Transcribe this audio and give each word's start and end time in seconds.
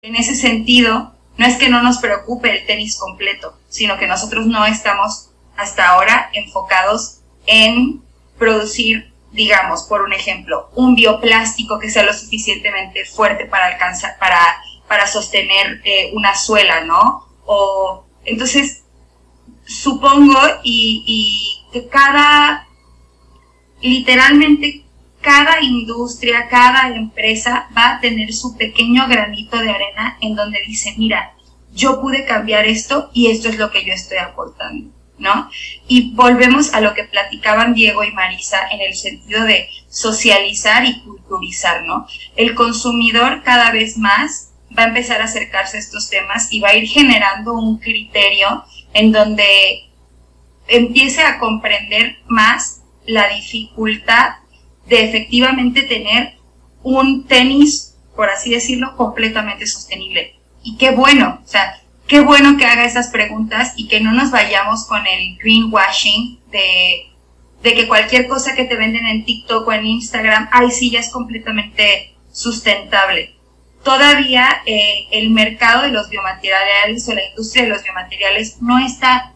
En 0.00 0.14
ese 0.14 0.36
sentido, 0.36 1.12
no 1.38 1.46
es 1.46 1.56
que 1.56 1.68
no 1.68 1.82
nos 1.82 1.98
preocupe 1.98 2.56
el 2.56 2.64
tenis 2.66 2.96
completo, 2.96 3.58
sino 3.68 3.98
que 3.98 4.06
nosotros 4.06 4.46
no 4.46 4.64
estamos 4.64 5.30
hasta 5.56 5.88
ahora 5.88 6.30
enfocados 6.34 7.22
en 7.46 8.00
producir, 8.38 9.12
digamos, 9.32 9.82
por 9.82 10.02
un 10.02 10.12
ejemplo, 10.12 10.70
un 10.76 10.94
bioplástico 10.94 11.80
que 11.80 11.90
sea 11.90 12.04
lo 12.04 12.14
suficientemente 12.14 13.06
fuerte 13.06 13.46
para 13.46 13.66
alcanzar, 13.66 14.16
para, 14.20 14.38
para 14.86 15.08
sostener 15.08 15.80
eh, 15.84 16.12
una 16.14 16.36
suela, 16.36 16.84
¿no? 16.84 17.26
O 17.44 18.04
entonces 18.24 18.84
supongo 19.66 20.38
y, 20.62 21.02
y 21.08 21.72
que 21.72 21.88
cada 21.88 22.68
literalmente 23.80 24.84
cada 25.20 25.60
industria, 25.62 26.48
cada 26.48 26.94
empresa 26.94 27.68
va 27.76 27.96
a 27.96 28.00
tener 28.00 28.32
su 28.32 28.56
pequeño 28.56 29.06
granito 29.08 29.58
de 29.58 29.70
arena 29.70 30.16
en 30.20 30.34
donde 30.34 30.60
dice, 30.66 30.94
mira, 30.96 31.34
yo 31.72 32.00
pude 32.00 32.24
cambiar 32.24 32.66
esto 32.66 33.10
y 33.12 33.30
esto 33.30 33.48
es 33.48 33.58
lo 33.58 33.70
que 33.70 33.84
yo 33.84 33.92
estoy 33.92 34.18
aportando, 34.18 34.90
¿no? 35.18 35.50
Y 35.86 36.14
volvemos 36.14 36.72
a 36.72 36.80
lo 36.80 36.94
que 36.94 37.04
platicaban 37.04 37.74
Diego 37.74 38.04
y 38.04 38.12
Marisa 38.12 38.68
en 38.70 38.80
el 38.80 38.94
sentido 38.94 39.44
de 39.44 39.68
socializar 39.88 40.84
y 40.84 41.00
culturizar, 41.00 41.82
¿no? 41.82 42.06
El 42.36 42.54
consumidor 42.54 43.42
cada 43.42 43.70
vez 43.70 43.96
más 43.98 44.52
va 44.76 44.84
a 44.84 44.88
empezar 44.88 45.20
a 45.20 45.24
acercarse 45.24 45.76
a 45.76 45.80
estos 45.80 46.10
temas 46.10 46.52
y 46.52 46.60
va 46.60 46.70
a 46.70 46.76
ir 46.76 46.88
generando 46.88 47.54
un 47.54 47.78
criterio 47.78 48.64
en 48.92 49.12
donde 49.12 49.88
empiece 50.68 51.22
a 51.22 51.38
comprender 51.38 52.18
más 52.26 52.82
la 53.06 53.28
dificultad 53.28 54.34
de 54.88 55.04
efectivamente 55.04 55.82
tener 55.82 56.34
un 56.82 57.26
tenis, 57.26 57.96
por 58.16 58.30
así 58.30 58.50
decirlo, 58.50 58.96
completamente 58.96 59.66
sostenible. 59.66 60.34
Y 60.62 60.76
qué 60.76 60.90
bueno, 60.90 61.40
o 61.44 61.48
sea, 61.48 61.80
qué 62.06 62.20
bueno 62.20 62.56
que 62.56 62.64
haga 62.64 62.84
esas 62.84 63.08
preguntas 63.08 63.74
y 63.76 63.88
que 63.88 64.00
no 64.00 64.12
nos 64.12 64.30
vayamos 64.30 64.86
con 64.86 65.06
el 65.06 65.36
greenwashing 65.38 66.40
de, 66.50 67.06
de 67.62 67.74
que 67.74 67.86
cualquier 67.86 68.26
cosa 68.26 68.54
que 68.54 68.64
te 68.64 68.76
venden 68.76 69.06
en 69.06 69.24
TikTok 69.24 69.66
o 69.66 69.72
en 69.72 69.86
Instagram, 69.86 70.48
ay, 70.52 70.70
sí, 70.70 70.90
ya 70.90 71.00
es 71.00 71.10
completamente 71.10 72.14
sustentable. 72.32 73.34
Todavía 73.84 74.62
eh, 74.66 75.06
el 75.12 75.30
mercado 75.30 75.82
de 75.82 75.90
los 75.90 76.08
biomateriales 76.08 77.08
o 77.08 77.14
la 77.14 77.24
industria 77.24 77.64
de 77.64 77.70
los 77.70 77.82
biomateriales 77.82 78.60
no 78.60 78.78
está 78.78 79.34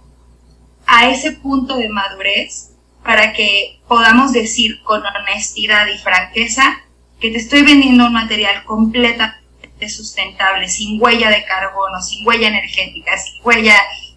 a 0.86 1.08
ese 1.08 1.32
punto 1.32 1.76
de 1.76 1.88
madurez 1.88 2.71
para 3.04 3.32
que 3.32 3.80
podamos 3.88 4.32
decir 4.32 4.82
con 4.82 5.02
honestidad 5.04 5.86
y 5.86 5.98
franqueza 5.98 6.82
que 7.20 7.30
te 7.30 7.38
estoy 7.38 7.62
vendiendo 7.62 8.06
un 8.06 8.12
material 8.12 8.64
completamente 8.64 9.88
sustentable, 9.88 10.68
sin 10.68 11.00
huella 11.00 11.30
de 11.30 11.44
carbono, 11.44 12.00
sin 12.00 12.26
huella 12.26 12.48
energética, 12.48 13.16
sin 13.16 13.34
huella 13.44 13.76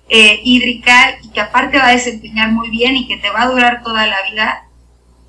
eh, 0.10 0.40
hídrica 0.44 1.18
y 1.24 1.30
que 1.30 1.42
aparte 1.42 1.78
va 1.78 1.88
a 1.88 1.92
desempeñar 1.92 2.52
muy 2.52 2.70
bien 2.70 2.96
y 2.96 3.08
que 3.08 3.18
te 3.18 3.30
va 3.30 3.44
a 3.44 3.48
durar 3.48 3.82
toda 3.84 4.06
la 4.06 4.18
vida, 4.30 4.68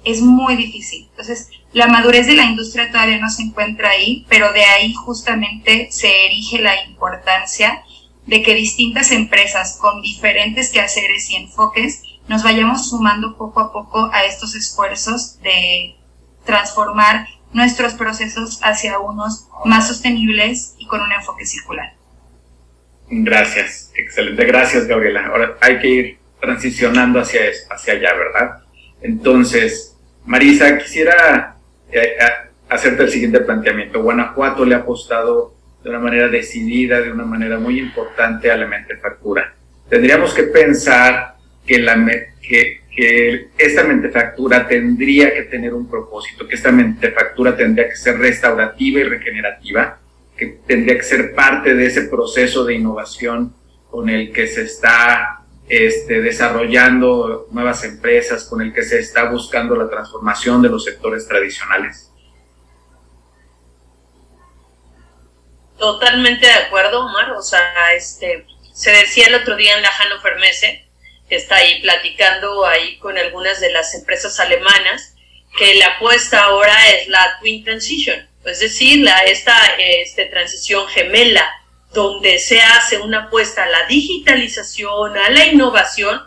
es 0.05 0.21
muy 0.21 0.57
difícil. 0.57 1.09
Entonces, 1.11 1.49
la 1.73 1.87
madurez 1.87 2.27
de 2.27 2.34
la 2.34 2.45
industria 2.45 2.91
todavía 2.91 3.19
no 3.19 3.29
se 3.31 3.43
encuentra 3.43 3.91
ahí, 3.91 4.25
pero 4.29 4.53
de 4.53 4.65
ahí 4.65 4.95
justamente 4.95 5.89
se 5.91 6.27
erige 6.27 6.59
la 6.59 6.84
importancia 6.84 7.83
de 8.27 8.43
que 8.43 8.55
distintas 8.55 9.12
empresas 9.12 9.79
con 9.81 10.03
diferentes 10.03 10.71
quehaceres 10.71 11.31
y 11.31 11.37
enfoques 11.37 12.03
nos 12.28 12.42
vayamos 12.42 12.88
sumando 12.88 13.36
poco 13.36 13.60
a 13.60 13.72
poco 13.72 14.10
a 14.12 14.24
estos 14.24 14.55
esfuerzos 14.55 15.41
de 15.42 15.96
transformar 16.44 17.27
nuestros 17.52 17.94
procesos 17.94 18.60
hacia 18.62 18.98
unos 18.98 19.48
más 19.64 19.88
sostenibles 19.88 20.74
y 20.78 20.86
con 20.86 21.00
un 21.00 21.12
enfoque 21.12 21.47
circular. 21.47 21.94
Gracias, 23.08 23.92
excelente, 23.94 24.44
gracias 24.44 24.86
Gabriela. 24.86 25.27
Ahora 25.27 25.56
hay 25.60 25.78
que 25.78 25.88
ir 25.88 26.19
transicionando 26.41 27.20
hacia, 27.20 27.41
hacia 27.70 27.94
allá, 27.94 28.15
¿verdad? 28.15 28.62
Entonces, 29.00 29.97
Marisa, 30.25 30.76
quisiera 30.78 31.56
eh, 31.91 32.16
hacerte 32.69 33.04
el 33.04 33.10
siguiente 33.10 33.41
planteamiento. 33.41 34.03
Guanajuato 34.03 34.65
le 34.65 34.75
ha 34.75 34.78
apostado 34.78 35.54
de 35.82 35.91
una 35.91 36.00
manera 36.00 36.28
decidida, 36.28 37.00
de 37.00 37.12
una 37.12 37.25
manera 37.25 37.59
muy 37.59 37.78
importante 37.78 38.50
a 38.50 38.56
la 38.56 38.66
mentefactura. 38.66 39.54
Tendríamos 39.88 40.34
que 40.34 40.42
pensar 40.44 41.35
que, 41.66 41.78
la, 41.78 41.94
que, 42.41 42.82
que 42.94 43.49
esta 43.59 43.84
mentefactura 43.84 44.66
tendría 44.66 45.34
que 45.34 45.43
tener 45.43 45.75
un 45.75 45.88
propósito, 45.88 46.47
que 46.47 46.54
esta 46.54 46.72
mentefactura 46.72 47.56
tendría 47.56 47.88
que 47.88 47.97
ser 47.97 48.19
restaurativa 48.19 49.00
y 49.00 49.04
regenerativa, 49.04 49.99
que 50.37 50.59
tendría 50.66 50.97
que 50.97 51.03
ser 51.03 51.34
parte 51.34 51.75
de 51.75 51.87
ese 51.87 52.03
proceso 52.03 52.65
de 52.65 52.75
innovación 52.75 53.54
con 53.91 54.09
el 54.09 54.32
que 54.32 54.47
se 54.47 54.62
está 54.62 55.43
este, 55.69 56.21
desarrollando 56.21 57.49
nuevas 57.50 57.83
empresas, 57.84 58.44
con 58.44 58.62
el 58.62 58.72
que 58.72 58.83
se 58.83 58.98
está 58.98 59.25
buscando 59.25 59.75
la 59.75 59.88
transformación 59.88 60.62
de 60.62 60.69
los 60.69 60.84
sectores 60.84 61.27
tradicionales. 61.27 62.10
Totalmente 65.78 66.47
de 66.47 66.53
acuerdo, 66.53 67.04
Omar. 67.04 67.33
O 67.33 67.43
sea, 67.43 67.60
este, 67.94 68.47
se 68.72 68.91
decía 68.91 69.27
el 69.27 69.34
otro 69.34 69.56
día 69.56 69.77
en 69.77 69.83
la 69.83 69.91
Hannover 69.91 70.37
Messe 70.38 70.62
que 70.62 70.85
está 71.28 71.56
ahí 71.56 71.81
platicando 71.81 72.64
ahí 72.66 72.98
con 72.98 73.19
algunas 73.19 73.60
de 73.60 73.72
las 73.72 73.94
empresas 73.94 74.38
alemanas, 74.38 75.14
que 75.59 75.75
la 75.76 75.87
apuesta 75.87 76.44
ahora 76.44 76.75
es 76.91 77.09
la 77.09 77.38
Twin 77.41 77.64
Transition, 77.64 78.28
es 78.44 78.60
decir, 78.60 79.00
la, 79.00 79.25
esta 79.25 79.56
este, 79.78 80.26
transición 80.26 80.86
gemela, 80.88 81.44
donde 81.92 82.38
se 82.38 82.60
hace 82.60 82.98
una 82.98 83.25
apuesta 83.25 83.65
a 83.65 83.69
la 83.69 83.86
digitalización, 83.86 85.16
a 85.16 85.31
la 85.31 85.47
innovación, 85.47 86.20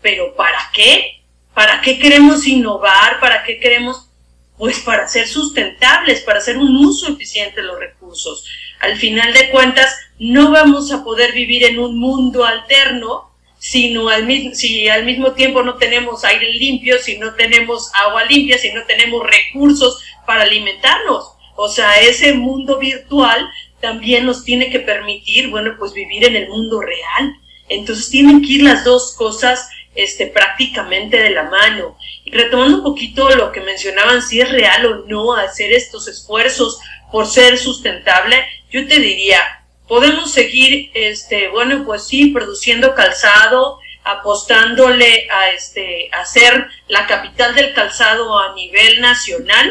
pero 0.00 0.34
¿para 0.36 0.70
qué? 0.72 1.22
¿Para 1.52 1.80
qué 1.80 1.98
queremos 1.98 2.46
innovar? 2.46 3.18
¿Para 3.20 3.42
qué 3.42 3.58
queremos? 3.58 4.08
Pues 4.56 4.78
para 4.80 5.08
ser 5.08 5.26
sustentables, 5.26 6.20
para 6.20 6.38
hacer 6.38 6.56
un 6.56 6.76
uso 6.76 7.12
eficiente 7.12 7.60
de 7.60 7.66
los 7.66 7.78
recursos. 7.78 8.46
Al 8.78 8.96
final 8.96 9.32
de 9.32 9.50
cuentas, 9.50 9.94
no 10.18 10.50
vamos 10.50 10.92
a 10.92 11.02
poder 11.02 11.32
vivir 11.32 11.64
en 11.64 11.78
un 11.78 11.98
mundo 11.98 12.44
alterno 12.44 13.29
sino 13.60 14.08
al 14.08 14.24
mismo, 14.24 14.54
si 14.54 14.88
al 14.88 15.04
mismo 15.04 15.32
tiempo 15.32 15.62
no 15.62 15.74
tenemos 15.74 16.24
aire 16.24 16.50
limpio, 16.54 16.98
si 16.98 17.18
no 17.18 17.34
tenemos 17.34 17.92
agua 17.94 18.24
limpia, 18.24 18.56
si 18.56 18.72
no 18.72 18.82
tenemos 18.84 19.22
recursos 19.22 20.02
para 20.26 20.44
alimentarnos. 20.44 21.34
O 21.56 21.68
sea, 21.68 22.00
ese 22.00 22.32
mundo 22.32 22.78
virtual 22.78 23.46
también 23.78 24.24
nos 24.24 24.44
tiene 24.44 24.70
que 24.70 24.80
permitir, 24.80 25.50
bueno, 25.50 25.74
pues 25.78 25.92
vivir 25.92 26.24
en 26.24 26.36
el 26.36 26.48
mundo 26.48 26.80
real. 26.80 27.34
Entonces 27.68 28.08
tienen 28.08 28.40
que 28.40 28.52
ir 28.52 28.62
las 28.62 28.82
dos 28.82 29.14
cosas 29.14 29.68
este, 29.94 30.26
prácticamente 30.26 31.18
de 31.18 31.30
la 31.30 31.44
mano. 31.44 31.98
Y 32.24 32.30
retomando 32.30 32.78
un 32.78 32.82
poquito 32.82 33.28
lo 33.36 33.52
que 33.52 33.60
mencionaban, 33.60 34.22
si 34.22 34.40
es 34.40 34.50
real 34.50 34.86
o 34.86 35.06
no 35.06 35.34
hacer 35.34 35.70
estos 35.72 36.08
esfuerzos 36.08 36.80
por 37.12 37.26
ser 37.26 37.58
sustentable, 37.58 38.42
yo 38.70 38.88
te 38.88 38.98
diría, 38.98 39.59
podemos 39.90 40.30
seguir, 40.30 40.92
este, 40.94 41.48
bueno, 41.48 41.82
pues 41.84 42.06
sí, 42.06 42.26
produciendo 42.26 42.94
calzado, 42.94 43.80
apostándole 44.04 45.26
a 45.28 45.50
este, 45.50 46.08
a 46.12 46.24
ser 46.24 46.68
la 46.86 47.08
capital 47.08 47.56
del 47.56 47.74
calzado 47.74 48.38
a 48.38 48.54
nivel 48.54 49.00
nacional, 49.00 49.68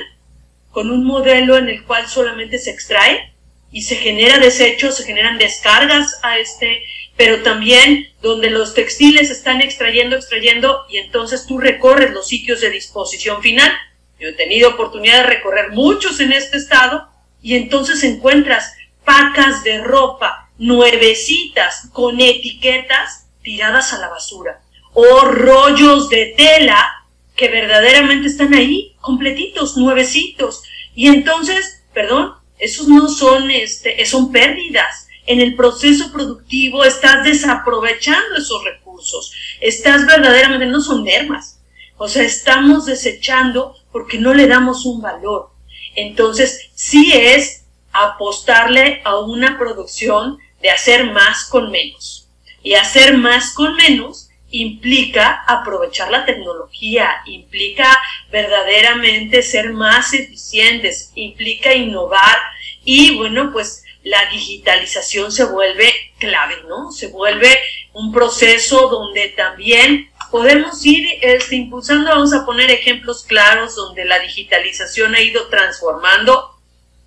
con 0.71 0.91
un 0.91 1.05
modelo 1.05 1.55
en 1.55 1.69
el 1.69 1.85
cual 1.85 2.09
solamente 2.09 2.57
se 2.57 2.69
extrae 2.69 3.33
y 3.71 3.83
se 3.83 3.95
genera 3.95 4.39
desechos, 4.39 4.97
se 4.97 5.05
generan 5.05 5.37
descargas 5.37 6.19
a 6.21 6.37
este, 6.37 6.83
pero 7.15 7.41
también 7.41 8.09
donde 8.21 8.49
los 8.49 8.73
textiles 8.73 9.29
están 9.29 9.61
extrayendo, 9.61 10.17
extrayendo, 10.17 10.83
y 10.89 10.97
entonces 10.97 11.45
tú 11.47 11.59
recorres 11.59 12.11
los 12.11 12.27
sitios 12.27 12.59
de 12.59 12.71
disposición 12.71 13.41
final. 13.41 13.71
Yo 14.19 14.27
he 14.27 14.33
tenido 14.33 14.71
oportunidad 14.71 15.19
de 15.19 15.29
recorrer 15.29 15.69
muchos 15.69 16.19
en 16.19 16.33
este 16.33 16.57
estado, 16.57 17.07
y 17.41 17.55
entonces 17.55 18.03
encuentras 18.03 18.75
pacas 19.09 19.63
de 19.63 19.79
ropa 19.79 20.51
nuevecitas 20.59 21.89
con 21.93 22.21
etiquetas 22.21 23.25
tiradas 23.41 23.91
a 23.91 23.97
la 23.97 24.07
basura 24.07 24.61
o 24.93 25.21
rollos 25.21 26.09
de 26.09 26.35
tela 26.37 27.07
que 27.35 27.47
verdaderamente 27.47 28.27
están 28.27 28.53
ahí 28.53 28.95
completitos, 29.01 29.77
nuevecitos. 29.77 30.61
Y 30.93 31.07
entonces, 31.07 31.81
perdón, 31.91 32.35
esos 32.59 32.87
no 32.87 33.09
son, 33.09 33.49
este, 33.49 34.05
son 34.05 34.31
pérdidas. 34.31 35.07
En 35.25 35.41
el 35.41 35.55
proceso 35.55 36.11
productivo 36.11 36.83
estás 36.83 37.23
desaprovechando 37.23 38.35
esos 38.37 38.63
recursos. 38.63 39.33
Estás 39.59 40.05
verdaderamente, 40.05 40.67
no 40.67 40.81
son 40.81 41.01
mermas. 41.01 41.59
O 41.97 42.07
sea, 42.07 42.21
estamos 42.21 42.85
desechando 42.85 43.75
porque 43.91 44.19
no 44.19 44.35
le 44.35 44.45
damos 44.45 44.85
un 44.85 45.01
valor. 45.01 45.49
Entonces, 45.95 46.69
sí 46.75 47.11
es 47.15 47.58
apostarle 48.03 49.01
a 49.03 49.17
una 49.19 49.57
producción 49.57 50.39
de 50.61 50.69
hacer 50.69 51.11
más 51.11 51.45
con 51.45 51.71
menos. 51.71 52.27
Y 52.61 52.73
hacer 52.73 53.17
más 53.17 53.53
con 53.53 53.75
menos 53.75 54.29
implica 54.51 55.43
aprovechar 55.47 56.11
la 56.11 56.25
tecnología, 56.25 57.21
implica 57.25 57.97
verdaderamente 58.31 59.41
ser 59.43 59.73
más 59.73 60.13
eficientes, 60.13 61.11
implica 61.15 61.73
innovar 61.73 62.37
y 62.83 63.17
bueno, 63.17 63.51
pues 63.51 63.83
la 64.03 64.25
digitalización 64.31 65.31
se 65.31 65.43
vuelve 65.43 65.93
clave, 66.19 66.55
¿no? 66.67 66.91
Se 66.91 67.07
vuelve 67.07 67.59
un 67.93 68.11
proceso 68.11 68.87
donde 68.89 69.29
también 69.29 70.09
podemos 70.31 70.85
ir 70.85 71.19
este, 71.21 71.55
impulsando, 71.55 72.09
vamos 72.09 72.33
a 72.33 72.45
poner 72.45 72.71
ejemplos 72.71 73.23
claros 73.23 73.75
donde 73.75 74.05
la 74.05 74.19
digitalización 74.19 75.15
ha 75.15 75.21
ido 75.21 75.47
transformando 75.49 76.58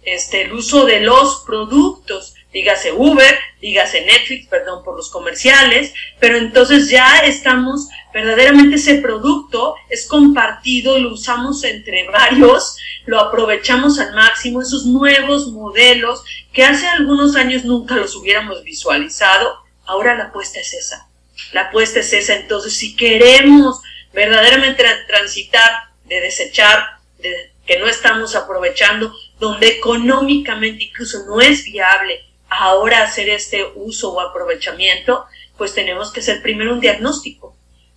este, 0.03 0.43
el 0.43 0.53
uso 0.53 0.85
de 0.85 1.01
los 1.01 1.43
productos, 1.47 2.35
dígase 2.53 2.93
Uber, 2.93 3.39
dígase 3.61 4.05
Netflix, 4.05 4.47
perdón 4.49 4.85
por 4.85 4.97
los 4.97 5.11
comerciales, 5.11 5.95
pero 6.19 6.37
entonces 6.37 6.91
ya 6.91 7.21
estamos, 7.21 7.89
verdaderamente 8.13 8.77
ese 8.77 8.97
producto 8.97 9.77
es 9.89 10.07
compartido, 10.07 10.99
lo 10.99 11.13
usamos 11.13 11.65
entre 11.65 12.09
varios, 12.11 12.77
lo 13.07 13.21
aprovechamos 13.21 13.99
al 13.99 14.15
máximo, 14.15 14.61
esos 14.61 14.87
nuevos 14.87 15.49
modelos 15.49 16.23
que 16.53 16.65
hace 16.65 16.87
algunos 16.87 17.37
años 17.37 17.65
nunca 17.65 17.97
los 17.97 18.15
hubiéramos 18.17 18.63
visualizado, 18.65 19.57
ahora 19.87 20.17
la 20.17 20.25
apuesta 20.25 20.61
es 20.61 20.75
esa, 20.75 21.09
la 21.53 21.63
apuesta 21.63 22.01
es 22.01 22.13
esa, 22.13 22.35
entonces 22.35 22.77
si 22.77 22.97
queremos 22.97 23.81
verdaderamente 24.13 24.85
transitar 25.07 25.71
de 26.05 26.21
desechar, 26.21 26.99
de 27.19 27.53
que 27.67 27.79
no 27.79 27.87
estamos 27.87 28.35
aprovechando, 28.35 29.15
donde 29.43 29.67
económicamente 29.67 30.85
incluso 30.85 31.27
no 31.27 31.41
es 31.41 31.65
viable 31.65 32.25
ahora 32.49 33.03
hacer 33.03 33.29
este 33.29 33.67
uso 33.75 34.13
o 34.13 34.21
aprovechamiento, 34.21 35.25
pues 35.59 35.75
tenemos 35.75 36.13
que 36.13 36.21
hacer 36.21 36.43
primero 36.43 36.73
un 36.73 36.79
diagnóstico 36.79 37.57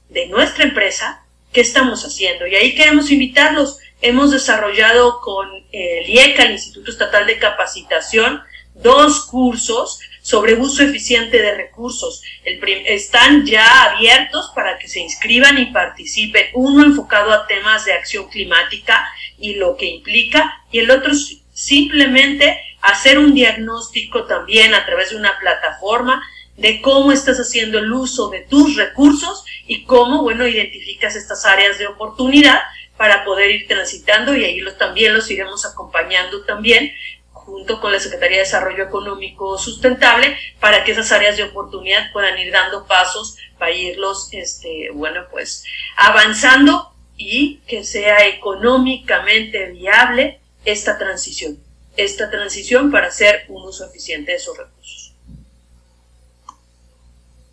de 0.09 0.25
nuestra 0.25 0.63
empresa, 0.63 1.24
qué 1.53 1.62
estamos 1.62 2.03
haciendo. 2.03 2.47
Y 2.47 2.56
ahí 2.56 2.74
queremos 2.74 3.12
invitarlos. 3.12 3.77
Hemos 4.01 4.31
desarrollado 4.31 5.21
con 5.21 5.47
el 5.71 6.09
IECA, 6.09 6.45
el 6.45 6.53
Instituto 6.53 6.89
Estatal 6.89 7.27
de 7.27 7.38
Capacitación, 7.38 8.42
dos 8.74 9.27
cursos 9.27 10.00
sobre 10.24 10.56
uso 10.56 10.81
eficiente 10.81 11.39
de 11.39 11.53
recursos. 11.53 12.24
Están 12.44 13.45
ya 13.45 13.92
abiertos 13.92 14.51
para 14.56 14.80
que 14.80 14.88
se 14.88 15.00
inscriban 15.00 15.59
y 15.59 15.68
participen. 15.68 16.47
Uno 16.56 16.83
enfocado 16.83 17.31
a 17.31 17.45
temas 17.45 17.86
de 17.86 17.94
acción 17.94 18.27
climática 18.30 19.07
y 19.38 19.56
lo 19.56 19.78
que 19.78 19.86
implica, 19.86 20.64
y 20.72 20.80
el 20.80 20.92
otro 20.92 21.14
simplemente 21.54 22.60
hacer 22.82 23.18
un 23.18 23.34
diagnóstico 23.34 24.26
también 24.26 24.74
a 24.74 24.86
través 24.86 25.10
de 25.10 25.18
una 25.18 25.38
plataforma 25.40 26.22
de 26.58 26.82
cómo 26.82 27.12
estás 27.12 27.38
haciendo 27.38 27.80
el 27.80 27.92
uso 27.92 28.30
de 28.30 28.42
tus 28.42 28.76
recursos 28.76 29.44
y 29.68 29.84
cómo, 29.86 30.22
bueno, 30.22 30.48
identificas 30.48 31.16
estas 31.16 31.46
áreas 31.46 31.78
de 31.78 31.88
oportunidad 31.88 32.62
para 32.98 33.26
poder 33.26 33.52
ir 33.52 33.68
transitando 33.68 34.36
y 34.36 34.46
ahí 34.46 34.60
los, 34.60 34.78
también 34.78 35.14
los 35.14 35.30
iremos 35.30 35.66
acompañando 35.66 36.44
también 36.46 36.94
junto 37.31 37.80
con 37.81 37.92
la 37.92 38.00
Secretaría 38.00 38.38
de 38.38 38.44
Desarrollo 38.44 38.86
Económico 38.86 39.58
Sustentable 39.58 40.38
para 40.60 40.84
que 40.84 40.94
esas 40.94 41.12
áreas 41.12 41.38
de 41.38 41.44
oportunidad 41.44 42.12
puedan 42.12 42.38
ir 42.40 42.52
dando 42.52 42.88
pasos 42.88 43.38
para 43.60 43.72
irlos, 43.72 44.30
este, 44.31 44.90
bueno, 44.94 45.26
pues 45.30 45.64
avanzando 45.98 46.94
y 47.18 47.62
que 47.68 47.84
sea 47.84 48.28
económicamente 48.28 49.72
viable 49.72 50.40
esta 50.66 50.98
transición, 50.98 51.58
esta 51.96 52.30
transición 52.30 52.92
para 52.92 53.08
hacer 53.08 53.46
un 53.48 53.64
uso 53.64 53.88
eficiente 53.88 54.32
de 54.32 54.38
esos 54.38 54.58
recursos. 54.58 55.14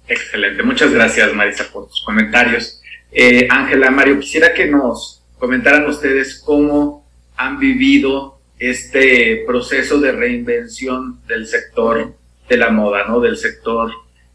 Excelente, 0.08 0.62
muchas 0.62 0.92
gracias 0.92 1.32
Marisa 1.32 1.70
por 1.72 1.88
tus 1.88 2.02
comentarios. 2.02 2.82
Eh, 3.12 3.46
Ángela, 3.50 3.90
Mario, 3.90 4.18
quisiera 4.18 4.52
que 4.52 4.66
nos 4.66 5.22
comentaran 5.38 5.86
ustedes 5.86 6.40
cómo 6.40 7.06
han 7.36 7.58
vivido 7.58 8.38
este 8.58 9.42
proceso 9.46 10.00
de 10.00 10.12
reinvención 10.12 11.20
del 11.26 11.46
sector 11.46 12.14
de 12.48 12.56
la 12.56 12.70
moda, 12.70 13.06
¿no? 13.08 13.20
Del 13.20 13.36
sector 13.36 13.90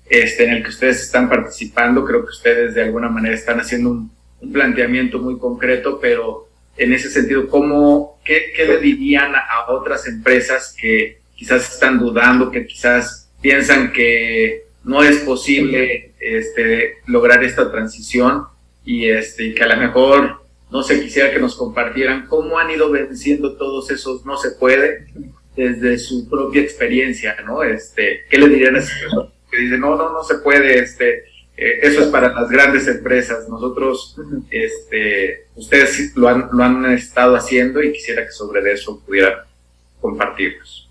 este, 0.10 0.46
en 0.46 0.52
el 0.52 0.64
que 0.64 0.70
ustedes 0.70 1.02
están 1.02 1.30
participando. 1.30 2.04
Creo 2.04 2.24
que 2.24 2.32
ustedes 2.32 2.76
de 2.76 2.84
alguna 2.84 3.10
manera 3.10 3.36
están 3.36 3.60
haciendo 3.60 3.92
un, 3.92 4.12
planteamiento 4.51 5.19
muy 5.19 5.38
concreto, 5.38 6.00
pero 6.00 6.48
en 6.78 6.94
ese 6.94 7.10
sentido, 7.10 7.48
¿cómo, 7.48 8.19
qué, 8.24 8.51
qué, 8.56 8.66
le 8.66 8.78
dirían 8.80 9.34
a 9.36 9.72
otras 9.72 10.07
empresas 10.07 10.75
que 10.80 11.19
quizás 11.36 11.74
están 11.74 12.00
dudando, 12.00 12.51
que 12.51 12.66
quizás 12.66 13.30
piensan 13.42 13.92
que 13.94 14.63
no 14.84 15.04
es 15.04 15.18
posible 15.18 16.12
este, 16.19 16.98
lograr 17.07 17.44
esta 17.44 17.72
transición 17.72 18.45
y 18.86 19.10
este, 19.10 19.54
que 19.54 19.63
a 19.63 19.68
lo 19.68 19.78
mejor 19.78 20.48
no 20.72 20.83
sé, 20.83 21.01
quisiera 21.01 21.31
que 21.31 21.40
nos 21.40 21.56
compartieran 21.56 22.28
cómo 22.28 22.60
han 22.60 22.69
ido 22.69 22.92
venciendo 22.92 23.56
todos 23.56 23.90
esos 23.90 24.25
no 24.25 24.38
se 24.38 24.51
puede 24.51 25.07
desde 25.56 25.98
su 25.98 26.30
propia 26.30 26.62
experiencia, 26.62 27.38
¿no? 27.45 27.63
Este, 27.63 28.25
¿qué 28.30 28.38
le 28.38 28.50
dirían 28.50 28.75
a 28.75 28.80
esas 28.80 29.00
personas 29.00 29.31
que 29.50 29.57
dicen, 29.57 29.80
no, 29.80 29.95
no, 29.95 30.12
no 30.12 30.24
se 30.24 30.36
puede, 30.36 30.80
este, 30.80 31.24
eh, 31.57 31.80
eso 31.81 32.01
es 32.01 32.07
para 32.07 32.31
las 32.33 32.50
grandes 32.50 32.88
empresas, 32.88 33.50
nosotros, 33.50 34.15
este, 34.50 35.48
ustedes 35.56 36.15
lo 36.15 36.27
han, 36.27 36.50
lo 36.51 36.63
han 36.63 36.86
estado 36.94 37.36
haciendo 37.36 37.81
y 37.81 37.92
quisiera 37.92 38.24
que 38.24 38.31
sobre 38.31 38.71
eso 38.71 39.01
pudieran 39.06 39.39
compartirnos. 40.00 40.89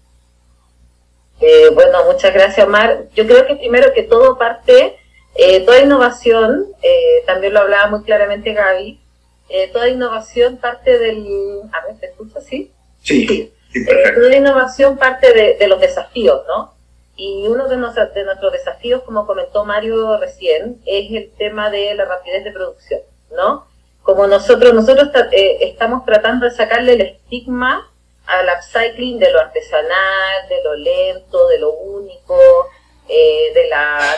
Eh, 1.40 1.70
bueno, 1.72 2.04
muchas 2.10 2.34
gracias, 2.34 2.66
Omar. 2.66 3.04
Yo 3.14 3.26
creo 3.26 3.46
que 3.46 3.56
primero 3.56 3.92
que 3.94 4.02
todo 4.02 4.36
parte, 4.36 4.96
eh, 5.34 5.64
toda 5.64 5.80
innovación, 5.80 6.66
también 7.26 7.52
lo 7.52 7.60
hablaba 7.60 7.88
muy 7.88 8.02
claramente 8.02 8.52
Gaby, 8.52 9.00
eh, 9.48 9.70
toda 9.72 9.88
innovación 9.88 10.56
parte 10.56 10.98
del... 10.98 11.60
A 11.72 11.86
ver, 11.86 12.00
¿te 12.00 12.06
escuchas? 12.06 12.44
¿Sí? 12.44 12.72
Sí, 13.02 13.52
eh, 13.74 14.12
toda 14.14 14.36
innovación 14.36 14.96
parte 14.98 15.32
de, 15.58 15.68
los 15.68 15.80
desafíos, 15.80 16.42
¿no? 16.48 16.74
Y 17.16 17.46
uno 17.48 17.66
de, 17.68 17.76
de 17.76 18.24
nuestros 18.24 18.52
desafíos, 18.52 19.02
como 19.02 19.26
comentó 19.26 19.64
Mario 19.64 20.18
recién, 20.18 20.80
es 20.84 21.10
el 21.12 21.32
tema 21.36 21.70
de 21.70 21.94
la 21.94 22.04
rapidez 22.04 22.44
de 22.44 22.52
producción, 22.52 23.00
¿no? 23.30 23.66
Como 24.02 24.26
nosotros, 24.26 24.72
nosotros 24.72 25.08
eh, 25.32 25.58
estamos 25.62 26.04
tratando 26.04 26.44
de 26.44 26.52
sacarle 26.52 26.92
el 26.92 27.00
estigma 27.00 27.90
al 28.26 28.46
upcycling 28.56 29.18
de 29.18 29.32
lo 29.32 29.40
artesanal, 29.40 30.48
de 30.48 30.62
lo 30.62 30.76
lento, 30.76 31.48
de 31.48 31.58
lo 31.58 31.72
único, 31.72 32.36
de 33.08 33.68
la, 33.70 34.16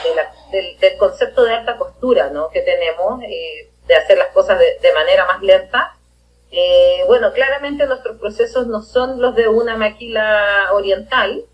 del, 0.51 0.79
del, 0.79 0.97
concepto 0.97 1.45
de 1.45 1.53
alta 1.53 1.77
costura 1.77 2.31
¿no? 2.31 2.49
que 2.49 2.63
tenemos, 2.63 3.21
de 3.21 3.97
hacer 3.97 4.19
las 4.19 4.29
cosas 4.29 4.59
de, 4.59 4.93
manera 4.95 5.27
más 5.27 5.43
lenta. 5.43 5.97
Eh, 6.51 7.03
bueno, 7.07 7.33
claramente 7.33 7.87
nuestros 7.87 8.19
procesos 8.19 8.67
no 8.67 8.83
son 8.83 9.21
los 9.21 9.35
de 9.35 9.49
una 9.49 9.77
maquila 9.77 10.69
oriental, 10.73 11.45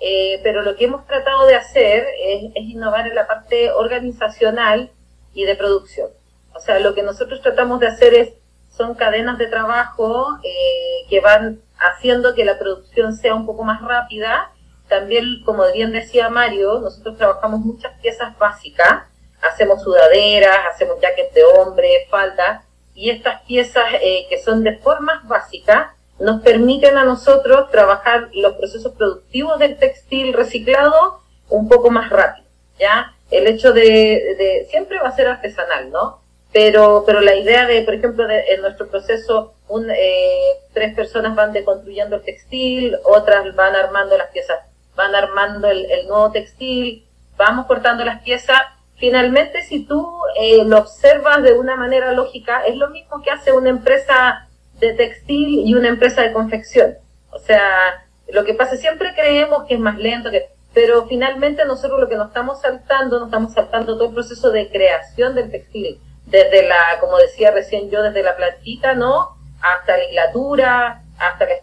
eh, 0.00 0.40
pero 0.42 0.62
lo 0.62 0.76
que 0.76 0.84
hemos 0.84 1.06
tratado 1.06 1.46
de 1.46 1.56
hacer 1.56 2.06
es, 2.22 2.50
innovar 2.54 3.06
en 3.06 3.14
la 3.14 3.26
parte 3.26 3.70
organizacional 3.72 4.90
y 5.34 5.44
de 5.44 5.56
producción. 5.56 6.10
O 6.54 6.60
sea, 6.60 6.78
lo 6.80 6.94
que 6.94 7.02
nosotros 7.02 7.40
tratamos 7.42 7.80
de 7.80 7.88
hacer 7.88 8.14
es, 8.14 8.34
son 8.70 8.94
cadenas 8.94 9.38
de 9.38 9.46
trabajo 9.46 10.38
eh, 10.44 11.06
que 11.08 11.20
van 11.20 11.60
haciendo 11.78 12.34
que 12.34 12.44
la 12.44 12.58
producción 12.58 13.14
sea 13.14 13.34
un 13.34 13.46
poco 13.46 13.64
más 13.64 13.82
rápida. 13.82 14.52
También, 14.88 15.42
como 15.44 15.64
bien 15.72 15.92
decía 15.92 16.28
Mario, 16.28 16.80
nosotros 16.80 17.16
trabajamos 17.16 17.60
muchas 17.60 17.98
piezas 18.00 18.36
básicas 18.38 19.08
hacemos 19.42 19.82
sudaderas, 19.82 20.58
hacemos 20.72 21.00
jackets 21.00 21.34
de 21.34 21.44
hombre, 21.44 22.06
faldas, 22.10 22.64
y 22.94 23.10
estas 23.10 23.42
piezas 23.42 23.84
eh, 24.02 24.26
que 24.28 24.42
son 24.42 24.64
de 24.64 24.76
formas 24.78 25.26
básicas 25.28 25.92
nos 26.20 26.42
permiten 26.42 26.96
a 26.96 27.04
nosotros 27.04 27.70
trabajar 27.70 28.28
los 28.32 28.54
procesos 28.54 28.92
productivos 28.94 29.58
del 29.58 29.78
textil 29.78 30.32
reciclado 30.32 31.20
un 31.48 31.68
poco 31.68 31.90
más 31.90 32.10
rápido, 32.10 32.46
¿ya? 32.78 33.14
El 33.30 33.46
hecho 33.46 33.72
de, 33.72 34.66
siempre 34.70 34.98
va 34.98 35.08
a 35.08 35.16
ser 35.16 35.28
artesanal, 35.28 35.90
¿no? 35.90 36.20
Pero, 36.52 37.04
pero 37.06 37.20
la 37.20 37.34
idea 37.34 37.66
de, 37.66 37.82
por 37.82 37.94
ejemplo, 37.94 38.26
de, 38.26 38.40
en 38.54 38.62
nuestro 38.62 38.88
proceso, 38.88 39.54
un, 39.68 39.90
eh, 39.90 40.60
tres 40.72 40.94
personas 40.94 41.34
van 41.36 41.52
deconstruyendo 41.52 42.16
el 42.16 42.22
textil, 42.22 42.96
otras 43.04 43.54
van 43.54 43.76
armando 43.76 44.16
las 44.16 44.30
piezas, 44.30 44.58
van 44.96 45.14
armando 45.14 45.68
el, 45.68 45.90
el 45.90 46.08
nuevo 46.08 46.32
textil, 46.32 47.06
vamos 47.36 47.66
cortando 47.66 48.04
las 48.04 48.22
piezas 48.22 48.60
finalmente 48.98 49.62
si 49.62 49.84
tú 49.84 50.20
eh, 50.38 50.64
lo 50.64 50.78
observas 50.78 51.42
de 51.42 51.52
una 51.52 51.76
manera 51.76 52.12
lógica, 52.12 52.64
es 52.66 52.76
lo 52.76 52.90
mismo 52.90 53.22
que 53.22 53.30
hace 53.30 53.52
una 53.52 53.70
empresa 53.70 54.47
de 54.78 54.92
textil 54.94 55.66
y 55.66 55.74
una 55.74 55.88
empresa 55.88 56.22
de 56.22 56.32
confección. 56.32 56.96
O 57.30 57.38
sea, 57.38 58.06
lo 58.28 58.44
que 58.44 58.54
pasa, 58.54 58.76
siempre 58.76 59.14
creemos 59.14 59.64
que 59.66 59.74
es 59.74 59.80
más 59.80 59.98
lento, 59.98 60.30
que, 60.30 60.46
pero 60.74 61.06
finalmente 61.06 61.64
nosotros 61.64 62.00
lo 62.00 62.08
que 62.08 62.16
nos 62.16 62.28
estamos 62.28 62.60
saltando, 62.60 63.18
nos 63.18 63.28
estamos 63.28 63.52
saltando 63.52 63.96
todo 63.96 64.08
el 64.08 64.14
proceso 64.14 64.50
de 64.50 64.70
creación 64.70 65.34
del 65.34 65.50
textil, 65.50 66.00
desde 66.26 66.66
la, 66.68 66.98
como 67.00 67.16
decía 67.18 67.50
recién 67.50 67.90
yo, 67.90 68.02
desde 68.02 68.22
la 68.22 68.36
plantita, 68.36 68.94
¿no? 68.94 69.36
Hasta 69.60 69.96
la 69.96 70.04
hilatura, 70.04 71.02
hasta, 71.18 71.46
la 71.46 71.54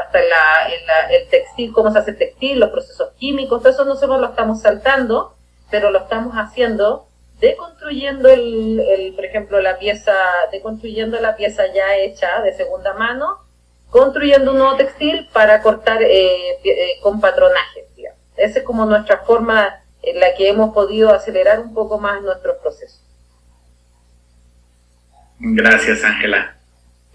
hasta 0.00 0.18
la, 0.20 1.10
el 1.10 1.28
textil, 1.28 1.72
cómo 1.72 1.90
se 1.90 1.98
hace 1.98 2.12
el 2.12 2.18
textil, 2.18 2.60
los 2.60 2.70
procesos 2.70 3.10
químicos, 3.18 3.60
todo 3.60 3.72
eso 3.72 3.84
nosotros 3.84 4.20
lo 4.20 4.28
estamos 4.28 4.62
saltando 4.62 5.36
pero 5.72 5.90
lo 5.90 6.00
estamos 6.00 6.34
haciendo 6.34 7.08
deconstruyendo 7.42 8.28
el, 8.28 8.80
el, 8.80 9.14
por 9.14 9.24
ejemplo, 9.24 9.60
la 9.60 9.76
pieza, 9.76 10.14
deconstruyendo 10.52 11.20
la 11.20 11.36
pieza 11.36 11.64
ya 11.74 11.96
hecha 11.96 12.40
de 12.40 12.54
segunda 12.54 12.94
mano, 12.94 13.40
construyendo 13.90 14.52
un 14.52 14.58
nuevo 14.58 14.76
textil 14.76 15.28
para 15.32 15.60
cortar 15.60 16.02
eh, 16.04 16.58
eh, 16.64 17.00
con 17.02 17.20
patronaje, 17.20 17.84
Esa 18.36 18.60
es 18.60 18.64
como 18.64 18.86
nuestra 18.86 19.24
forma 19.24 19.82
en 20.02 20.20
la 20.20 20.34
que 20.36 20.48
hemos 20.48 20.72
podido 20.72 21.12
acelerar 21.12 21.58
un 21.58 21.74
poco 21.74 21.98
más 21.98 22.22
nuestros 22.22 22.58
procesos. 22.58 23.02
Gracias, 25.40 26.04
Ángela. 26.04 26.56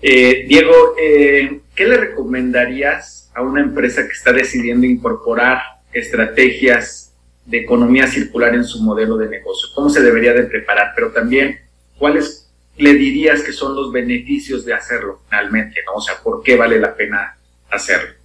Eh, 0.01 0.46
Diego, 0.46 0.74
¿qué 0.98 1.88
le 1.88 1.98
recomendarías 1.98 3.31
a 3.34 3.41
una 3.41 3.62
empresa 3.62 4.03
que 4.03 4.12
está 4.13 4.34
decidiendo 4.34 4.86
incorporar 4.86 5.62
estrategias 5.93 7.07
de 7.48 7.60
economía 7.60 8.08
circular 8.08 8.54
en 8.54 8.66
su 8.66 8.84
modelo 8.84 9.18
de 9.18 9.30
negocio? 9.30 9.70
¿Cómo 9.74 9.89
se 9.89 10.01
debería 10.01 10.34
de 10.34 10.44
preparar? 10.44 10.92
Pero 10.96 11.12
también, 11.12 11.58
¿cuáles 11.98 12.50
le 12.75 12.94
dirías 12.94 13.42
que 13.42 13.54
son 13.54 13.75
los 13.75 13.92
beneficios 13.92 14.66
de 14.66 14.74
hacerlo 14.74 15.22
finalmente? 15.25 15.75
O 15.96 16.01
sea, 16.01 16.16
¿por 16.22 16.44
qué 16.44 16.58
vale 16.58 16.80
la 16.80 16.94
pena 16.96 17.38
hacerlo? 17.72 18.18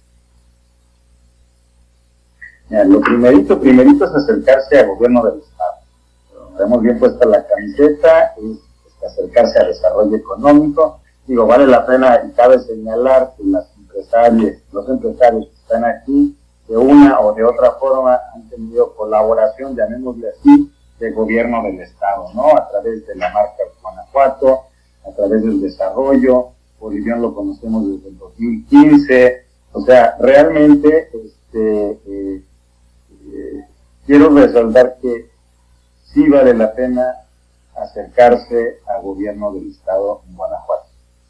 lo 2.69 3.01
primerito, 3.01 3.59
primerito 3.59 4.05
es 4.05 4.11
acercarse 4.15 4.79
al 4.79 4.87
gobierno 4.87 5.23
del 5.23 5.39
Estado. 5.39 6.57
Tenemos 6.57 6.81
bien 6.81 6.97
puesta 6.97 7.25
la 7.25 7.45
camiseta, 7.45 8.33
es 8.37 9.05
acercarse 9.05 9.59
al 9.59 9.67
desarrollo 9.67 10.15
económico. 10.15 10.99
Digo, 11.27 11.45
vale 11.45 11.67
la 11.67 11.85
pena 11.85 12.21
y 12.27 12.31
cabe 12.31 12.59
señalar 12.59 13.33
que 13.37 13.43
las 13.45 13.67
empresarios, 13.77 14.57
los 14.71 14.89
empresarios 14.89 15.45
que 15.47 15.55
están 15.55 15.85
aquí, 15.85 16.35
de 16.67 16.77
una 16.77 17.19
o 17.19 17.33
de 17.33 17.43
otra 17.43 17.71
forma 17.71 18.19
han 18.33 18.49
tenido 18.49 18.95
colaboración, 18.95 19.75
llamémosle 19.75 20.29
así, 20.29 20.71
del 20.99 21.13
gobierno 21.13 21.61
del 21.63 21.81
Estado, 21.81 22.31
¿no? 22.33 22.55
A 22.55 22.67
través 22.69 23.05
de 23.05 23.15
la 23.15 23.29
marca 23.31 23.63
Guanajuato, 23.81 24.61
a 25.05 25.11
través 25.11 25.43
del 25.43 25.61
desarrollo, 25.61 26.53
Bolivión 26.79 27.21
lo 27.21 27.33
conocemos 27.33 27.87
desde 27.89 28.09
el 28.09 28.17
2015, 28.17 29.45
o 29.71 29.81
sea, 29.81 30.17
realmente 30.19 31.09
este, 31.13 31.91
eh, 31.91 32.43
eh, 33.31 33.65
quiero 34.05 34.29
resaltar 34.29 34.97
que 35.01 35.29
sí 36.05 36.27
vale 36.27 36.53
la 36.53 36.73
pena 36.73 37.23
acercarse 37.75 38.79
al 38.85 39.01
gobierno 39.01 39.53
del 39.53 39.71
Estado 39.71 40.21
en 40.27 40.35
Guanajuato, 40.35 40.87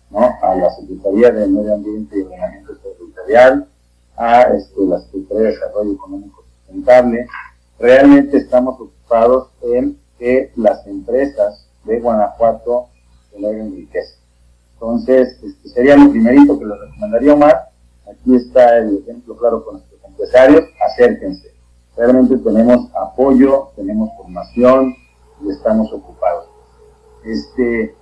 ¿no? 0.09 0.29
A 0.41 0.55
la 0.55 0.69
Secretaría 0.71 1.31
de 1.31 1.47
Medio 1.47 1.75
Ambiente 1.75 2.17
y 2.17 2.23
Ordenamiento 2.23 2.75
Territorial, 2.77 3.67
a 4.17 4.41
este, 4.41 4.81
la 4.85 4.99
De 5.33 5.43
Desarrollo 5.43 5.93
Económico 5.93 6.43
Sustentable. 6.43 7.27
Realmente 7.79 8.37
estamos 8.37 8.79
ocupados 8.79 9.49
en 9.61 9.99
que 10.17 10.51
las 10.55 10.85
empresas 10.87 11.67
de 11.83 11.99
Guanajuato 11.99 12.87
generen 13.31 13.75
riqueza. 13.75 14.15
Entonces, 14.73 15.39
este, 15.43 15.69
sería 15.69 15.97
lo 15.97 16.11
primerito 16.11 16.57
que 16.59 16.65
les 16.65 16.79
recomendaría 16.79 17.33
Omar. 17.33 17.69
Aquí 18.09 18.35
está 18.35 18.77
el 18.77 18.99
ejemplo 18.99 19.35
claro 19.37 19.63
con 19.63 19.75
nuestros 19.75 20.03
empresarios. 20.03 20.63
Acérquense. 20.85 21.53
Realmente 21.95 22.37
tenemos 22.37 22.89
apoyo, 22.95 23.71
tenemos 23.75 24.09
formación, 24.17 24.95
y 25.41 25.51
estamos 25.51 25.91
ocupados. 25.93 26.47
Este, 27.23 27.95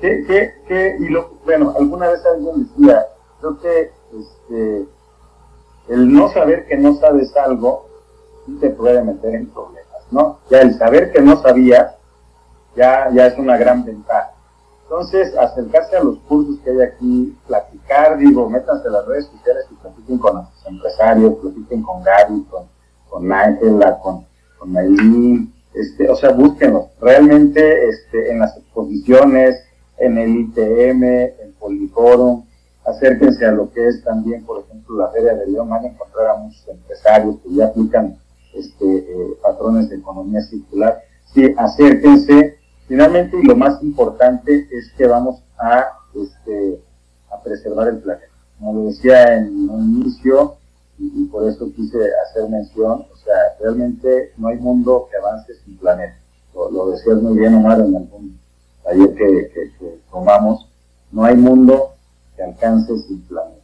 ¿qué, 0.00 0.24
qué, 0.26 0.54
qué? 0.66 0.96
Y 1.00 1.08
lo, 1.08 1.38
bueno, 1.44 1.74
alguna 1.78 2.08
vez 2.08 2.20
alguien 2.26 2.68
decía, 2.68 3.06
creo 3.40 3.60
que 3.60 3.90
este, 4.18 4.86
el 5.88 6.12
no 6.12 6.28
saber 6.32 6.66
que 6.66 6.76
no 6.76 6.94
sabes 6.96 7.36
algo 7.36 7.86
te 8.60 8.70
puede 8.70 9.02
meter 9.02 9.34
en 9.34 9.46
problemas, 9.46 10.02
¿no? 10.10 10.38
Ya 10.50 10.60
el 10.60 10.74
saber 10.78 11.12
que 11.12 11.20
no 11.20 11.40
sabías 11.42 11.94
ya, 12.76 13.10
ya 13.12 13.26
es 13.26 13.38
una 13.38 13.56
gran 13.56 13.84
ventaja. 13.84 14.32
Entonces, 14.84 15.36
acercarse 15.36 15.96
a 15.96 16.04
los 16.04 16.18
cursos 16.20 16.60
que 16.62 16.70
hay 16.70 16.80
aquí, 16.82 17.36
platicar, 17.48 18.18
digo, 18.18 18.48
métanse 18.48 18.86
a 18.86 18.92
las 18.92 19.06
redes 19.06 19.26
sociales 19.26 19.66
y 19.70 19.74
platiquen 19.74 20.18
con 20.18 20.36
los 20.36 20.46
empresarios, 20.64 21.34
platiquen 21.42 21.82
con 21.82 22.02
Gaby, 22.04 22.44
con, 22.44 22.68
con 23.08 23.32
Ángela, 23.32 23.98
con, 23.98 24.24
con 24.58 24.76
este, 25.74 26.08
o 26.08 26.14
sea, 26.14 26.30
búsquenlos. 26.30 26.86
Realmente 27.00 27.88
este, 27.88 28.30
en 28.30 28.38
las 28.38 28.56
exposiciones, 28.56 29.56
en 29.98 30.18
el 30.18 30.36
ITM, 30.36 31.02
en 31.02 31.54
Poliforum, 31.58 32.45
acérquense 32.86 33.44
a 33.44 33.52
lo 33.52 33.70
que 33.72 33.88
es 33.88 34.02
también, 34.04 34.44
por 34.44 34.64
ejemplo, 34.64 34.98
la 34.98 35.10
Feria 35.10 35.34
de 35.34 35.48
León, 35.48 35.68
van 35.68 35.84
a 35.84 35.88
encontrar 35.88 36.28
a 36.28 36.36
muchos 36.36 36.66
empresarios 36.68 37.36
que 37.42 37.54
ya 37.54 37.66
aplican 37.66 38.16
este, 38.54 38.98
eh, 38.98 39.36
patrones 39.42 39.90
de 39.90 39.96
economía 39.96 40.40
circular. 40.42 41.02
Sí, 41.34 41.52
acérquense. 41.56 42.56
Finalmente, 42.86 43.36
y 43.42 43.46
lo 43.46 43.56
más 43.56 43.82
importante 43.82 44.68
es 44.70 44.92
que 44.96 45.06
vamos 45.06 45.42
a, 45.58 45.86
este, 46.14 46.80
a 47.30 47.42
preservar 47.42 47.88
el 47.88 47.98
planeta. 47.98 48.28
Como 48.58 48.72
lo 48.74 48.86
decía 48.86 49.36
en 49.36 49.68
un 49.68 50.00
inicio, 50.00 50.56
y, 50.98 51.24
por 51.26 51.46
eso 51.48 51.70
quise 51.74 51.98
hacer 52.24 52.48
mención, 52.48 53.04
o 53.12 53.16
sea, 53.22 53.34
realmente 53.60 54.32
no 54.38 54.48
hay 54.48 54.56
mundo 54.56 55.08
que 55.10 55.18
avance 55.18 55.52
sin 55.64 55.76
planeta. 55.76 56.16
Lo, 56.54 56.90
decías 56.90 57.20
muy 57.20 57.36
bien, 57.36 57.54
Omar, 57.54 57.80
en 57.80 57.96
algún 57.96 58.38
taller 58.82 59.14
que, 59.14 59.50
que, 59.78 59.98
tomamos, 60.10 60.70
no 61.12 61.24
hay 61.24 61.36
mundo 61.36 61.95
que 62.46 62.64
alcance 62.64 62.98
sin 62.98 63.20
planeta. 63.22 63.62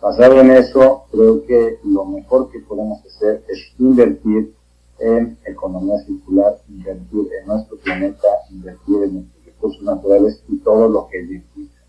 Basado 0.00 0.40
en 0.40 0.50
eso, 0.50 1.04
creo 1.10 1.44
que 1.46 1.78
lo 1.84 2.04
mejor 2.04 2.50
que 2.50 2.60
podemos 2.60 3.04
hacer 3.06 3.42
es 3.48 3.72
invertir 3.78 4.54
en 4.98 5.38
economía 5.46 5.98
circular, 6.04 6.58
invertir 6.68 7.28
en 7.40 7.46
nuestro 7.46 7.76
planeta, 7.78 8.28
invertir 8.50 9.02
en 9.04 9.14
nuestros 9.14 9.44
recursos 9.44 9.82
naturales 9.82 10.42
y 10.48 10.58
todo 10.58 10.88
lo 10.88 11.08
que 11.08 11.20
implica. 11.20 11.82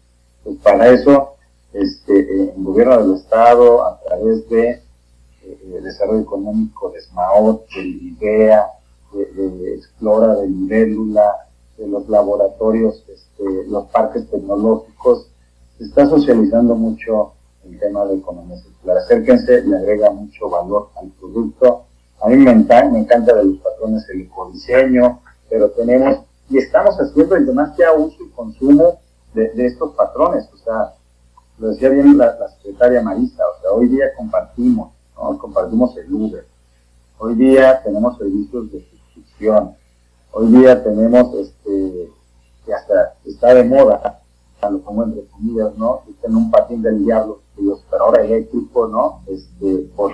Pues 0.44 0.58
para 0.64 0.90
eso 0.90 1.36
este, 1.74 2.54
el 2.56 2.64
gobierno 2.64 3.06
del 3.06 3.16
Estado, 3.18 3.86
a 3.86 4.00
través 4.00 4.48
de 4.50 4.82
eh, 5.44 5.80
desarrollo 5.84 6.22
económico 6.22 6.90
de 6.92 7.02
SMAOT, 7.02 7.68
de 7.76 7.82
IDEA, 7.82 8.68
de, 9.14 9.76
Explora, 9.76 10.36
de 10.36 10.48
Libélula, 10.48 11.50
de 11.78 11.88
los 11.88 12.08
laboratorios, 12.08 13.04
este, 13.10 13.68
los 13.68 13.88
parques 13.88 14.30
tecnológicos, 14.30 15.28
se 15.78 15.84
está 15.84 16.06
socializando 16.06 16.76
mucho 16.76 17.34
el 17.66 17.80
tema 17.80 18.06
de 18.06 18.16
economía 18.16 18.58
circular. 18.58 18.98
Acérquense, 18.98 19.64
le 19.64 19.78
agrega 19.78 20.12
mucho 20.12 20.50
valor 20.50 20.90
al 20.96 21.10
producto. 21.20 21.86
A 22.22 22.30
mí 22.30 22.38
me 22.38 22.52
encanta, 22.52 22.90
me 22.90 23.00
encanta 23.00 23.34
de 23.34 23.44
los 23.44 23.58
patrones 23.58 24.08
el 24.10 24.22
ecodiseño, 24.22 25.22
pero 25.50 25.70
tenemos, 25.72 26.20
y 26.50 26.58
estamos 26.58 26.96
haciendo 27.00 27.36
el 27.36 27.46
demás 27.46 27.76
ya 27.78 27.92
uso 27.94 28.18
y 28.24 28.30
consumo 28.30 29.00
de, 29.34 29.52
estos 29.66 29.94
patrones. 29.96 30.48
O 30.54 30.58
sea, 30.58 30.94
lo 31.58 31.70
decía 31.70 31.90
bien 31.90 32.18
la, 32.18 32.36
secretaria 32.58 33.02
Marisa, 33.02 33.44
o 33.48 33.62
sea, 33.62 33.72
hoy 33.72 33.88
día 33.88 34.06
compartimos, 34.16 34.92
¿no? 35.16 35.38
compartimos 35.38 35.96
el 35.98 36.14
Uber, 36.14 36.46
hoy 37.18 37.36
día 37.36 37.82
tenemos 37.84 38.18
servicios 38.18 38.72
de 38.72 38.86
suscripción, 38.90 39.76
hoy 40.32 40.48
día 40.48 40.84
tenemos, 40.84 41.34
este, 41.36 42.12
que 42.66 42.74
hasta 42.74 43.16
está 43.26 43.54
de 43.54 43.64
moda, 43.64 44.22
lo 44.70 44.80
pongo 44.80 45.04
entre 45.04 45.26
comillas, 45.26 45.76
¿no? 45.78 46.02
Tienen 46.22 46.38
un 46.38 46.52
patín 46.52 46.82
del 46.82 47.04
diablo, 47.04 47.42
pero 47.56 48.04
ahora 48.04 48.24
eléctrico, 48.24 48.88
¿no? 48.88 49.22
Este, 49.28 49.90
por, 49.96 50.14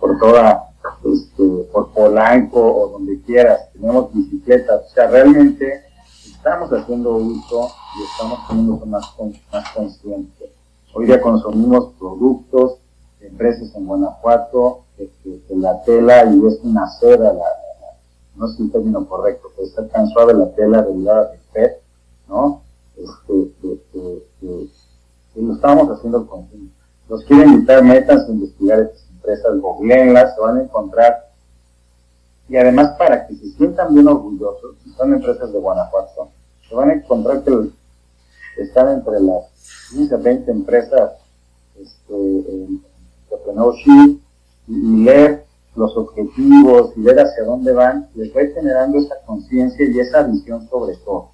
por 0.00 0.18
toda, 0.18 0.70
este, 1.04 1.44
por 1.72 1.90
Polanco 1.92 2.60
o 2.60 2.88
donde 2.90 3.20
quieras, 3.22 3.70
tenemos 3.72 4.12
bicicletas, 4.12 4.86
o 4.86 4.94
sea, 4.94 5.08
realmente 5.08 5.82
estamos 6.26 6.72
haciendo 6.72 7.16
uso 7.16 7.68
y 7.98 8.02
estamos 8.04 8.38
teniendo 8.48 8.84
más, 8.86 9.04
más 9.52 9.70
conscientes 9.70 10.52
Hoy 10.94 11.06
día 11.06 11.22
consumimos 11.22 11.94
productos 11.98 12.76
de 13.18 13.28
empresas 13.28 13.74
en 13.74 13.86
Guanajuato, 13.86 14.84
que, 14.98 15.40
la 15.56 15.82
tela 15.84 16.26
y 16.26 16.46
es 16.46 16.60
una 16.62 16.86
seda, 17.00 17.32
no 18.36 18.46
es 18.46 18.60
un 18.60 18.70
término 18.70 19.06
correcto, 19.06 19.48
pero 19.56 19.68
está 19.68 19.86
tan 19.88 20.06
suave 20.08 20.34
la 20.34 20.50
tela 20.50 20.82
derivada 20.82 21.30
del 21.30 21.40
PET, 21.50 21.80
¿no? 22.28 22.60
Que, 23.26 24.68
lo 25.40 25.54
estamos 25.54 25.88
haciendo 25.90 26.20
el 26.20 26.26
consumo. 26.26 26.68
Los 27.08 27.24
quiero 27.24 27.44
invitar, 27.44 27.82
metas 27.82 28.28
investigar 28.28 28.80
estas 28.80 29.08
empresas, 29.10 29.60
googleenlas, 29.60 30.34
se 30.34 30.40
van 30.40 30.58
a 30.58 30.62
encontrar. 30.62 31.30
Y 32.48 32.56
además 32.56 32.96
para 32.98 33.26
que 33.26 33.34
se 33.36 33.48
sientan 33.52 33.94
bien 33.94 34.08
orgullosos, 34.08 34.76
son 34.96 35.14
empresas 35.14 35.52
de 35.52 35.58
Guanajuato, 35.58 36.30
se 36.68 36.74
van 36.74 36.90
a 36.90 36.94
encontrar 36.94 37.42
que 37.42 37.70
están 38.58 38.90
entre 38.90 39.20
las 39.20 39.44
15 39.90 40.16
20 40.16 40.50
empresas 40.50 41.12
este, 41.80 42.14
en 42.14 42.82
entrepreneurship 43.24 44.20
y, 44.68 44.74
y, 44.74 45.04
leer 45.04 45.46
los 45.74 45.96
objetivos 45.96 46.92
y 46.96 47.00
ver 47.00 47.18
hacia 47.20 47.44
dónde 47.44 47.72
van, 47.72 48.08
les 48.14 48.30
va 48.36 48.40
generando 48.54 48.98
esa 48.98 49.14
conciencia 49.24 49.86
y 49.86 49.98
esa 49.98 50.22
visión 50.24 50.68
sobre 50.68 50.96
todo. 50.96 51.30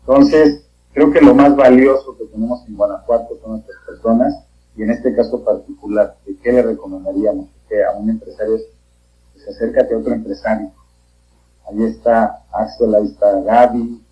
Entonces, 0.00 0.64
creo 0.92 1.10
que 1.10 1.20
lo 1.20 1.34
más 1.34 1.56
valioso 1.56 2.16
que 2.16 2.24
tenemos 2.24 2.66
en 2.66 2.76
Guanajuato 2.76 3.38
son 3.40 3.52
nuestras 3.52 3.78
personas 3.86 4.44
y 4.76 4.82
en 4.82 4.90
este 4.90 5.14
caso 5.14 5.42
particular, 5.44 6.16
¿de 6.26 6.36
qué 6.36 6.52
le 6.52 6.62
recomendaríamos? 6.62 7.48
Que 7.68 7.84
a 7.84 7.92
un 7.92 8.10
empresario 8.10 8.58
se 9.36 9.50
acércate 9.50 9.94
a 9.94 9.98
otro 9.98 10.12
empresario. 10.12 10.70
Ahí 11.68 11.84
está 11.84 12.44
Axel, 12.52 12.94
ahí 12.94 13.06
está 13.06 13.40
Gaby, 13.40 14.02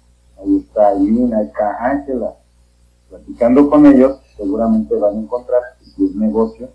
ahí 0.40 0.56
está 0.58 0.94
Lina, 0.94 1.38
ahí 1.38 1.46
está 1.46 1.76
Ángela 1.84 2.34
platicando 3.08 3.70
con 3.70 3.86
ellos, 3.86 4.20
seguramente 4.36 4.94
van 4.94 5.16
a 5.16 5.20
encontrar 5.20 5.62
que 5.78 5.86
si 5.86 6.04
es 6.04 6.14
negocio 6.14 6.68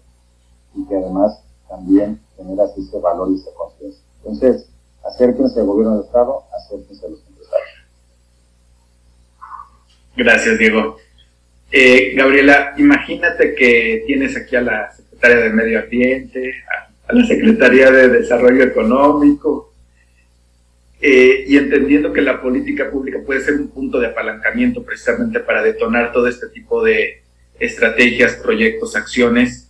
y 0.73 0.85
que 0.85 0.97
además 0.97 1.39
también 1.69 2.19
generas 2.35 2.75
ese 2.77 2.99
valor 2.99 3.29
y 3.31 3.35
esa 3.35 3.51
conciencia. 3.53 4.03
Entonces, 4.17 4.67
acérquense 5.03 5.59
al 5.59 5.67
gobierno 5.67 5.97
del 5.97 6.05
Estado, 6.05 6.43
acérquense 6.57 7.05
a 7.05 7.09
los. 7.09 7.32
Gracias, 10.15 10.59
Diego. 10.59 10.97
Eh, 11.71 12.13
Gabriela, 12.15 12.75
imagínate 12.77 13.55
que 13.55 14.03
tienes 14.05 14.37
aquí 14.37 14.55
a 14.55 14.61
la 14.61 14.91
Secretaria 14.91 15.37
de 15.37 15.49
Medio 15.49 15.79
Ambiente, 15.79 16.53
a, 17.07 17.13
la 17.13 17.25
Secretaría 17.25 17.89
de 17.89 18.09
Desarrollo 18.09 18.63
Económico, 18.63 19.73
eh, 21.01 21.45
y 21.47 21.57
entendiendo 21.57 22.13
que 22.13 22.21
la 22.21 22.39
política 22.39 22.91
pública 22.91 23.19
puede 23.25 23.41
ser 23.41 23.55
un 23.55 23.69
punto 23.69 23.99
de 23.99 24.07
apalancamiento 24.07 24.83
precisamente 24.83 25.39
para 25.39 25.63
detonar 25.63 26.13
todo 26.13 26.27
este 26.27 26.47
tipo 26.47 26.83
de 26.83 27.23
estrategias, 27.59 28.35
proyectos, 28.35 28.95
acciones, 28.95 29.69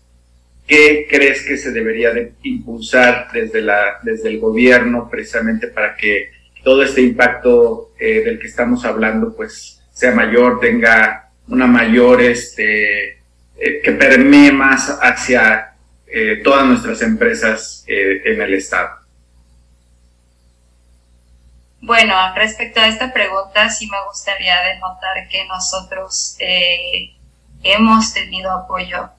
¿qué 0.67 1.07
crees 1.09 1.43
que 1.43 1.57
se 1.57 1.71
debería 1.71 2.11
de 2.11 2.33
impulsar 2.43 3.29
desde, 3.33 3.61
la, 3.61 3.99
desde 4.03 4.29
el 4.29 4.39
gobierno 4.39 5.07
precisamente 5.09 5.67
para 5.67 5.95
que 5.95 6.31
todo 6.63 6.83
este 6.83 7.01
impacto 7.01 7.91
eh, 7.97 8.23
del 8.25 8.39
que 8.39 8.47
estamos 8.47 8.85
hablando 8.85 9.35
pues 9.35 9.72
sea 9.93 10.11
mayor, 10.11 10.59
tenga 10.59 11.29
una 11.47 11.67
mayor, 11.67 12.21
este, 12.21 13.19
eh, 13.57 13.81
que 13.83 13.91
permee 13.91 14.51
más 14.51 14.99
hacia 15.01 15.75
eh, 16.07 16.41
todas 16.43 16.65
nuestras 16.65 17.01
empresas 17.01 17.83
en 17.87 18.41
el 18.41 18.53
Estado? 18.55 18.89
Bueno, 21.81 22.13
respecto 22.35 22.79
a 22.79 22.87
esta 22.87 23.13
pregunta, 23.13 23.69
sí 23.69 23.87
me 23.89 23.97
gustaría 24.07 24.55
denotar 24.61 25.27
que 25.29 25.45
nosotros 25.45 26.37
hemos 27.63 28.13
tenido 28.13 28.51
apoyo 28.51 29.09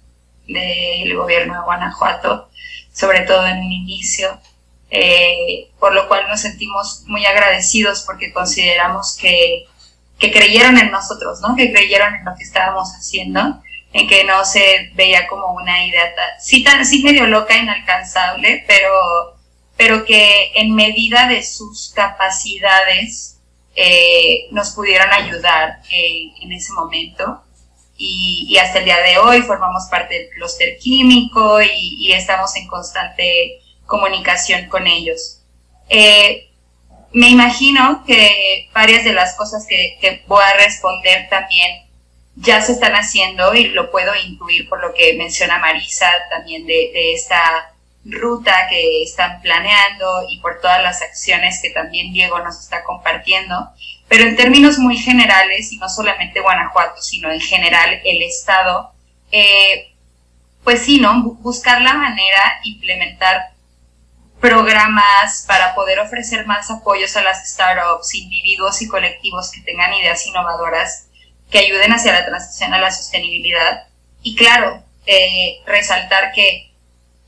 del 0.47 1.17
gobierno 1.17 1.55
de 1.55 1.65
Guanajuato, 1.65 2.51
sobre 2.93 3.21
todo 3.21 3.47
en 3.47 3.59
un 3.59 3.73
inicio, 3.73 4.39
eh, 4.91 5.71
por 5.81 5.95
lo 5.95 6.07
cual 6.07 6.29
nos 6.29 6.41
sentimos 6.41 7.03
muy 7.07 7.25
agradecidos 7.27 8.03
porque 8.03 8.33
consideramos 8.33 9.17
que, 9.21 9.67
que 10.19 10.31
creyeron 10.31 10.79
en 10.79 10.91
nosotros, 10.91 11.41
¿no? 11.41 11.57
que 11.57 11.73
creyeron 11.73 12.15
en 12.15 12.25
lo 12.25 12.35
que 12.37 12.45
estábamos 12.45 12.91
haciendo, 12.93 13.61
en 13.93 14.09
que 14.09 14.25
no 14.25 14.45
se 14.45 14.91
veía 14.95 15.27
como 15.27 15.53
una 15.53 15.87
idea 15.87 16.13
sí, 16.41 16.63
tan, 16.65 16.85
sí 16.85 17.03
medio 17.03 17.27
loca, 17.27 17.57
inalcanzable, 17.57 18.65
pero, 18.67 19.37
pero 19.77 20.05
que 20.05 20.53
en 20.55 20.75
medida 20.75 21.29
de 21.29 21.43
sus 21.43 21.93
capacidades 21.95 23.39
eh, 23.77 24.47
nos 24.51 24.71
pudieron 24.71 25.13
ayudar 25.13 25.81
en 25.91 26.53
ese 26.53 26.73
momento 26.73 27.45
y, 27.97 28.57
hasta 28.59 28.81
el 28.81 28.85
día 28.87 28.99
de 28.99 29.19
hoy 29.19 29.43
formamos 29.43 29.85
parte 29.91 30.15
del 30.15 30.29
clúster 30.31 30.79
químico 30.79 31.61
y, 31.63 32.13
estamos 32.13 32.55
en 32.57 32.67
constante 32.67 33.61
comunicación 33.87 34.69
con 34.69 34.87
ellos. 34.87 35.41
Eh, 35.89 36.51
me 37.15 37.29
imagino 37.29 38.05
que 38.05 38.69
varias 38.75 39.05
de 39.05 39.13
las 39.13 39.37
cosas 39.37 39.67
que, 39.69 40.25
voy 40.27 40.43
a 40.43 40.57
responder 40.57 41.29
también 41.31 41.85
ya 42.35 42.61
se 42.61 42.73
están 42.73 42.95
haciendo 42.95 43.55
y 43.55 43.69
lo 43.69 43.93
puedo 43.93 44.13
intuir 44.17 44.69
por 44.69 44.83
lo 44.83 44.93
que 44.93 45.15
menciona 45.15 45.59
Marisa 45.59 46.11
también 46.29 46.67
de, 46.67 47.15
esta 47.15 47.73
ruta 48.05 48.67
que 48.69 49.05
están 49.05 49.41
planeando 49.41 50.27
y 50.29 50.41
por 50.41 50.61
todas 50.61 50.83
las 50.83 51.03
acciones 51.03 51.61
que 51.63 51.71
también 51.71 52.13
Diego 52.13 52.41
nos 52.41 52.59
está 52.59 52.83
compartiendo. 52.83 53.71
Pero 54.09 54.25
en 54.25 54.37
términos 54.37 54.79
muy 54.79 54.97
generales, 54.99 55.73
y 55.73 55.79
no 55.79 55.89
solamente 55.89 56.41
Guanajuato, 56.41 57.01
sino 57.01 57.31
en 57.31 57.41
general 57.41 58.01
el 58.05 58.23
Estado, 58.23 58.93
eh, 59.31 59.95
pues 60.65 60.83
sí, 60.83 60.99
¿no? 60.99 61.23
Buscar 61.23 61.81
la 61.81 61.95
manera, 61.95 62.61
implementar 62.65 63.54
programas 64.41 65.45
para 65.47 65.75
poder 65.75 65.99
ofrecer 66.01 66.47
más 66.47 66.71
apoyos 66.71 67.17
a 67.17 67.23
las 67.23 67.49
startups, 67.51 68.15
individuos 68.15 68.83
y 68.83 68.89
colectivos 68.89 69.51
que 69.51 69.61
tengan 69.63 69.93
ideas 69.95 70.27
innovadoras 70.27 71.09
que 71.51 71.59
ayuden 71.59 71.93
hacia 71.93 72.13
la 72.13 72.27
transición 72.27 72.75
a 72.75 72.79
la 72.79 72.91
sostenibilidad. 72.91 73.87
Y 74.23 74.37
claro, 74.37 74.83
eh, 75.07 75.63
resaltar 75.67 76.33
que 76.33 76.73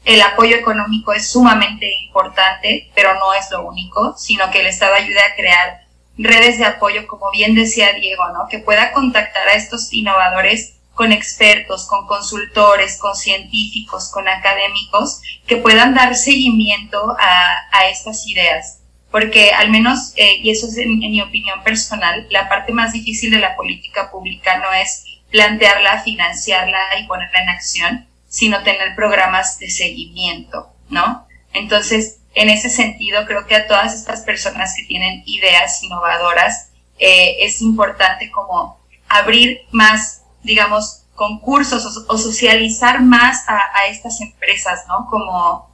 el 0.04 0.22
apoyo 0.22 0.56
económico 0.56 1.12
es 1.12 1.30
sumamente 1.30 1.92
importante, 2.06 2.90
pero 2.94 3.14
no 3.14 3.34
es 3.34 3.50
lo 3.50 3.66
único, 3.66 4.14
sino 4.16 4.50
que 4.50 4.60
el 4.60 4.66
Estado 4.66 4.94
ayude 4.94 5.20
a 5.20 5.34
crear 5.34 5.86
redes 6.16 6.58
de 6.58 6.64
apoyo, 6.64 7.06
como 7.06 7.30
bien 7.30 7.54
decía 7.54 7.92
Diego, 7.92 8.28
¿no? 8.28 8.46
Que 8.48 8.58
pueda 8.58 8.92
contactar 8.92 9.48
a 9.48 9.54
estos 9.54 9.92
innovadores 9.92 10.76
con 10.96 11.12
expertos, 11.12 11.86
con 11.86 12.06
consultores, 12.06 12.96
con 12.98 13.14
científicos, 13.14 14.10
con 14.10 14.26
académicos, 14.26 15.20
que 15.46 15.58
puedan 15.58 15.94
dar 15.94 16.16
seguimiento 16.16 17.14
a, 17.20 17.86
estas 17.90 18.26
ideas. 18.26 18.80
Porque 19.10 19.52
al 19.52 19.70
menos, 19.70 20.12
eh, 20.16 20.38
y 20.42 20.50
eso 20.50 20.66
es 20.66 20.76
en, 20.78 20.98
mi 20.98 21.20
opinión 21.20 21.62
personal, 21.62 22.26
la 22.30 22.48
parte 22.48 22.72
más 22.72 22.92
difícil 22.92 23.30
de 23.30 23.38
la 23.38 23.54
política 23.54 24.10
pública 24.10 24.58
no 24.58 24.72
es 24.72 25.04
plantearla, 25.30 26.02
financiarla 26.02 26.98
y 26.98 27.06
ponerla 27.06 27.42
en 27.42 27.48
acción, 27.50 28.06
sino 28.26 28.62
tener 28.62 28.96
programas 28.96 29.58
de 29.58 29.70
seguimiento, 29.70 30.72
¿no? 30.88 31.28
Entonces, 31.52 32.20
en 32.34 32.48
ese 32.48 32.70
sentido, 32.70 33.26
creo 33.26 33.46
que 33.46 33.54
a 33.54 33.66
todas 33.66 33.94
estas 33.94 34.22
personas 34.22 34.74
que 34.76 34.84
tienen 34.84 35.22
ideas 35.26 35.82
innovadoras, 35.82 36.70
eh, 36.98 37.36
es 37.40 37.60
importante 37.60 38.30
como 38.30 38.80
abrir 39.08 39.60
más, 39.70 40.22
digamos, 40.46 41.02
concursos 41.14 42.04
o, 42.08 42.18
socializar 42.18 43.02
más 43.02 43.44
a, 43.48 43.86
estas 43.88 44.20
empresas, 44.20 44.84
¿no? 44.88 45.06
Como, 45.10 45.68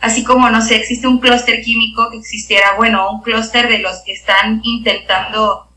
así 0.00 0.22
como, 0.22 0.48
no 0.50 0.62
sé, 0.62 0.76
existe 0.76 1.06
un 1.06 1.18
clúster 1.18 1.62
químico 1.62 2.10
que 2.10 2.18
existiera, 2.18 2.74
bueno, 2.76 3.10
un 3.10 3.22
clúster 3.22 3.68
de 3.68 3.78
los 3.78 4.00
que 4.04 4.12
están 4.12 4.60
intentando 4.64 5.68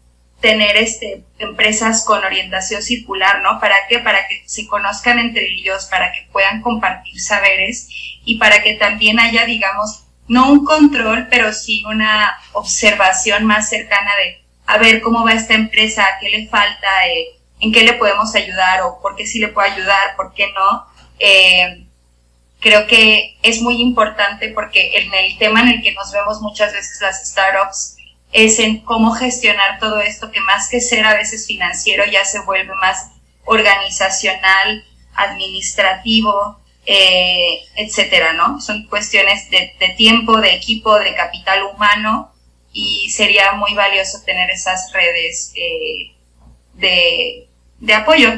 tener 0.41 0.77
este, 0.77 1.23
empresas 1.39 2.05
con 2.05 2.23
orientación 2.23 2.83
circular, 2.83 3.41
¿no? 3.41 3.59
¿Para 3.59 3.75
qué? 3.89 3.99
Para 3.99 4.27
que 4.27 4.43
se 4.45 4.67
conozcan 4.67 5.17
entre 5.17 5.47
ellos, 5.47 5.85
para 5.85 6.11
que 6.11 6.27
puedan 6.31 6.61
compartir 6.61 7.19
saberes 7.19 7.89
y 8.23 8.37
para 8.37 8.61
que 8.61 8.75
también 8.75 9.19
haya, 9.19 9.45
digamos, 9.45 10.03
no 10.27 10.51
un 10.51 10.65
control, 10.65 11.27
pero 11.29 11.53
sí 11.53 11.83
una 11.85 12.37
observación 12.53 13.45
más 13.45 13.69
cercana 13.69 14.11
de 14.17 14.45
a 14.67 14.77
ver 14.77 15.01
cómo 15.01 15.23
va 15.23 15.33
esta 15.33 15.53
empresa, 15.53 16.03
qué 16.19 16.29
le 16.29 16.47
falta, 16.47 17.07
eh, 17.07 17.34
en 17.59 17.71
qué 17.71 17.83
le 17.83 17.93
podemos 17.93 18.33
ayudar 18.35 18.81
o 18.81 19.01
por 19.01 19.15
qué 19.15 19.25
sí 19.25 19.39
le 19.39 19.49
puedo 19.49 19.71
ayudar, 19.71 20.15
por 20.15 20.33
qué 20.33 20.47
no. 20.53 20.85
Eh, 21.19 21.85
creo 22.59 22.87
que 22.87 23.37
es 23.43 23.61
muy 23.61 23.81
importante 23.81 24.49
porque 24.49 24.97
en 24.97 25.13
el 25.13 25.37
tema 25.37 25.61
en 25.61 25.69
el 25.69 25.83
que 25.83 25.93
nos 25.93 26.11
vemos 26.11 26.41
muchas 26.41 26.73
veces 26.73 26.99
las 27.01 27.29
startups 27.29 27.97
es 28.31 28.59
en 28.59 28.79
cómo 28.79 29.11
gestionar 29.11 29.79
todo 29.79 30.01
esto 30.01 30.31
que 30.31 30.41
más 30.41 30.67
que 30.69 30.81
ser 30.81 31.05
a 31.05 31.13
veces 31.13 31.47
financiero 31.47 32.03
ya 32.05 32.25
se 32.25 32.39
vuelve 32.39 32.73
más 32.75 33.11
organizacional, 33.45 34.83
administrativo, 35.13 36.59
eh, 36.85 37.59
etcétera, 37.75 38.33
¿no? 38.33 38.59
Son 38.59 38.87
cuestiones 38.87 39.49
de, 39.49 39.73
tiempo, 39.95 40.41
de 40.41 40.53
equipo, 40.53 40.97
de 40.99 41.15
capital 41.15 41.63
humano 41.63 42.33
y 42.73 43.09
sería 43.11 43.53
muy 43.53 43.73
valioso 43.73 44.21
tener 44.25 44.49
esas 44.49 44.91
redes 44.91 45.53
eh, 45.55 46.14
de, 46.75 47.47
de, 47.79 47.93
apoyo. 47.93 48.29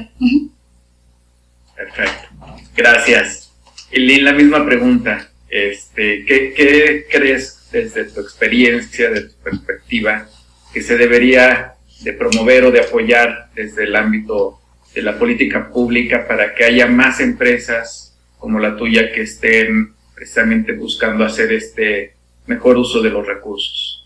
Perfecto, 1.75 2.29
gracias. 2.75 3.53
Y 3.91 4.19
la 4.21 4.33
misma 4.33 4.65
pregunta, 4.65 5.29
este, 5.49 6.25
¿qué, 6.25 6.53
¿qué 6.53 7.05
crees 7.09 7.69
desde 7.71 8.05
tu 8.05 8.21
experiencia, 8.21 9.09
de 9.09 9.21
tu 9.21 9.35
perspectiva, 9.43 10.27
que 10.73 10.81
se 10.81 10.97
debería 10.97 11.73
de 12.01 12.13
promover 12.13 12.65
o 12.65 12.71
de 12.71 12.81
apoyar 12.81 13.49
desde 13.55 13.85
el 13.85 13.95
ámbito 13.95 14.59
de 14.93 15.01
la 15.01 15.17
política 15.17 15.69
pública 15.69 16.27
para 16.27 16.53
que 16.53 16.63
haya 16.63 16.87
más 16.87 17.19
empresas 17.19 18.17
como 18.37 18.59
la 18.59 18.75
tuya 18.75 19.11
que 19.11 19.21
estén 19.21 19.93
precisamente 20.15 20.73
buscando 20.73 21.23
hacer 21.25 21.51
este 21.51 22.13
mejor 22.47 22.77
uso 22.77 23.01
de 23.01 23.09
los 23.09 23.25
recursos? 23.25 23.96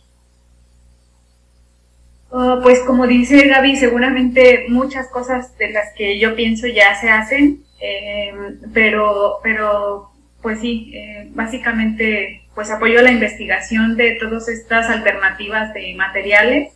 Oh, 2.34 2.60
pues 2.63 2.80
como 2.80 3.08
dice 3.08 3.46
Gaby, 3.46 3.76
seguramente 3.76 4.65
muchas 4.70 5.10
cosas 5.10 5.58
de 5.58 5.70
las 5.72 5.94
que 5.98 6.17
yo 6.17 6.34
pienso 6.34 6.65
ya 6.65 6.96
se 6.96 7.10
hacen, 7.10 7.63
em, 7.82 8.58
pero, 8.74 9.39
pero 9.44 10.12
pues 10.41 10.62
sí, 10.62 10.94
eh, 10.96 11.28
básicamente 11.32 12.44
pues 12.56 12.72
apoyo 12.72 13.02
la 13.02 13.12
investigación 13.12 13.98
de 13.98 14.12
todas 14.12 14.48
estas 14.48 14.89
alternativas 14.89 15.74
de 15.74 15.94
materiales 15.96 16.74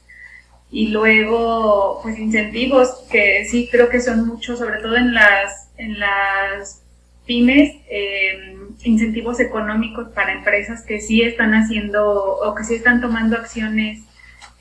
y 0.72 0.90
luego 0.90 2.02
pues 2.04 2.20
incentivos 2.20 3.06
que 3.10 3.46
sí 3.46 3.70
creo 3.72 3.88
que 3.88 4.02
son 4.02 4.28
muchos, 4.28 4.60
sobre 4.60 4.82
todo 4.82 4.98
en 4.98 5.14
las, 5.14 5.70
en 5.78 6.00
las 6.00 6.82
pymes, 7.26 7.76
eh, 7.90 8.58
incentivos 8.84 9.40
económicos 9.40 10.10
para 10.10 10.34
empresas 10.34 10.84
que 10.84 11.00
sí 11.00 11.22
están 11.22 11.54
haciendo 11.54 12.40
o 12.40 12.56
que 12.56 12.66
sí 12.66 12.76
están 12.76 13.00
tomando 13.00 13.38
acciones 13.38 14.02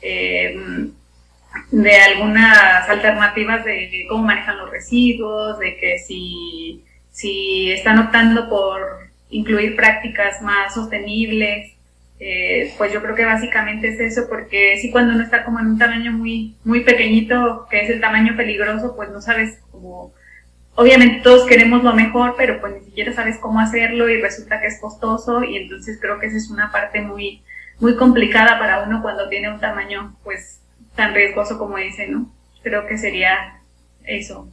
eh, 0.04 0.90
de 1.70 1.96
algunas 1.96 2.88
alternativas 2.88 3.64
de 3.64 4.06
cómo 4.08 4.24
manejan 4.24 4.58
los 4.58 4.70
residuos, 4.70 5.58
de 5.58 5.76
que 5.76 5.98
si, 5.98 6.84
si 7.10 7.72
están 7.72 7.98
optando 7.98 8.48
por 8.48 8.80
incluir 9.30 9.76
prácticas 9.76 10.42
más 10.42 10.74
sostenibles, 10.74 11.72
eh, 12.20 12.72
pues 12.78 12.92
yo 12.92 13.02
creo 13.02 13.14
que 13.14 13.24
básicamente 13.24 13.88
es 13.88 14.00
eso, 14.00 14.28
porque 14.28 14.78
si 14.78 14.90
cuando 14.90 15.14
uno 15.14 15.24
está 15.24 15.44
como 15.44 15.58
en 15.58 15.66
un 15.66 15.78
tamaño 15.78 16.12
muy, 16.12 16.54
muy 16.64 16.80
pequeñito, 16.80 17.66
que 17.70 17.82
es 17.82 17.90
el 17.90 18.00
tamaño 18.00 18.36
peligroso, 18.36 18.94
pues 18.94 19.10
no 19.10 19.20
sabes 19.20 19.58
cómo, 19.70 20.12
obviamente 20.74 21.22
todos 21.22 21.46
queremos 21.46 21.82
lo 21.82 21.94
mejor, 21.94 22.34
pero 22.36 22.60
pues 22.60 22.74
ni 22.74 22.84
siquiera 22.84 23.12
sabes 23.12 23.38
cómo 23.38 23.60
hacerlo 23.60 24.08
y 24.08 24.20
resulta 24.20 24.60
que 24.60 24.68
es 24.68 24.80
costoso 24.80 25.42
y 25.42 25.56
entonces 25.56 25.98
creo 26.00 26.18
que 26.20 26.26
esa 26.26 26.36
es 26.36 26.50
una 26.50 26.70
parte 26.70 27.00
muy, 27.00 27.42
muy 27.80 27.96
complicada 27.96 28.58
para 28.58 28.82
uno 28.82 29.02
cuando 29.02 29.28
tiene 29.28 29.52
un 29.52 29.60
tamaño 29.60 30.16
pues 30.22 30.60
tan 30.94 31.14
riesgoso 31.14 31.58
como 31.58 31.78
ese, 31.78 32.06
¿no? 32.06 32.32
Creo 32.62 32.86
que 32.86 32.96
sería 32.96 33.60
eso. 34.04 34.48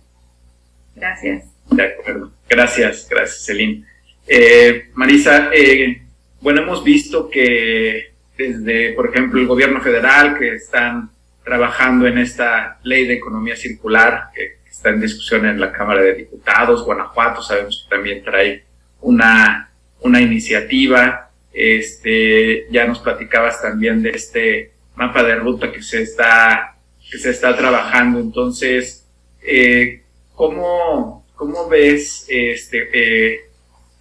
Gracias. 0.95 1.45
De 1.69 1.83
acuerdo. 1.83 2.31
Gracias, 2.49 3.07
gracias, 3.09 3.45
Celine. 3.45 3.85
Eh, 4.27 4.89
Marisa, 4.93 5.49
eh, 5.53 6.01
bueno, 6.41 6.61
hemos 6.61 6.83
visto 6.83 7.29
que 7.29 8.11
desde, 8.37 8.93
por 8.93 9.09
ejemplo, 9.09 9.39
el 9.39 9.47
gobierno 9.47 9.81
federal, 9.81 10.37
que 10.37 10.55
están 10.55 11.09
trabajando 11.43 12.07
en 12.07 12.17
esta 12.17 12.79
ley 12.83 13.05
de 13.07 13.15
economía 13.15 13.55
circular, 13.55 14.29
que 14.33 14.57
está 14.69 14.89
en 14.89 15.01
discusión 15.01 15.45
en 15.45 15.59
la 15.59 15.71
Cámara 15.71 16.01
de 16.01 16.15
Diputados, 16.15 16.83
Guanajuato, 16.83 17.41
sabemos 17.41 17.83
que 17.83 17.95
también 17.95 18.23
trae 18.23 18.63
una, 19.01 19.71
una 20.01 20.21
iniciativa. 20.21 21.30
Este, 21.53 22.67
ya 22.71 22.85
nos 22.87 22.99
platicabas 22.99 23.61
también 23.61 24.01
de 24.01 24.11
este 24.11 24.71
mapa 24.95 25.23
de 25.23 25.35
ruta 25.35 25.71
que 25.71 25.81
se 25.81 26.01
está, 26.01 26.77
que 27.09 27.17
se 27.17 27.31
está 27.31 27.55
trabajando. 27.57 28.19
Entonces, 28.19 29.07
eh, 29.41 30.03
¿cómo, 30.35 31.25
¿cómo, 31.35 31.67
ves 31.67 32.25
este, 32.27 33.49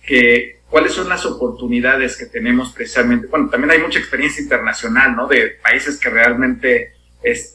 eh, 0.09 0.61
cuáles 0.71 0.93
son 0.93 1.09
las 1.09 1.27
oportunidades 1.27 2.17
que 2.17 2.27
tenemos 2.27 2.73
precisamente. 2.73 3.27
Bueno, 3.27 3.51
también 3.51 3.73
hay 3.73 3.79
mucha 3.81 3.99
experiencia 3.99 4.43
internacional, 4.43 5.17
¿no? 5.17 5.27
De 5.27 5.59
países 5.63 5.99
que 5.99 6.09
realmente 6.09 6.93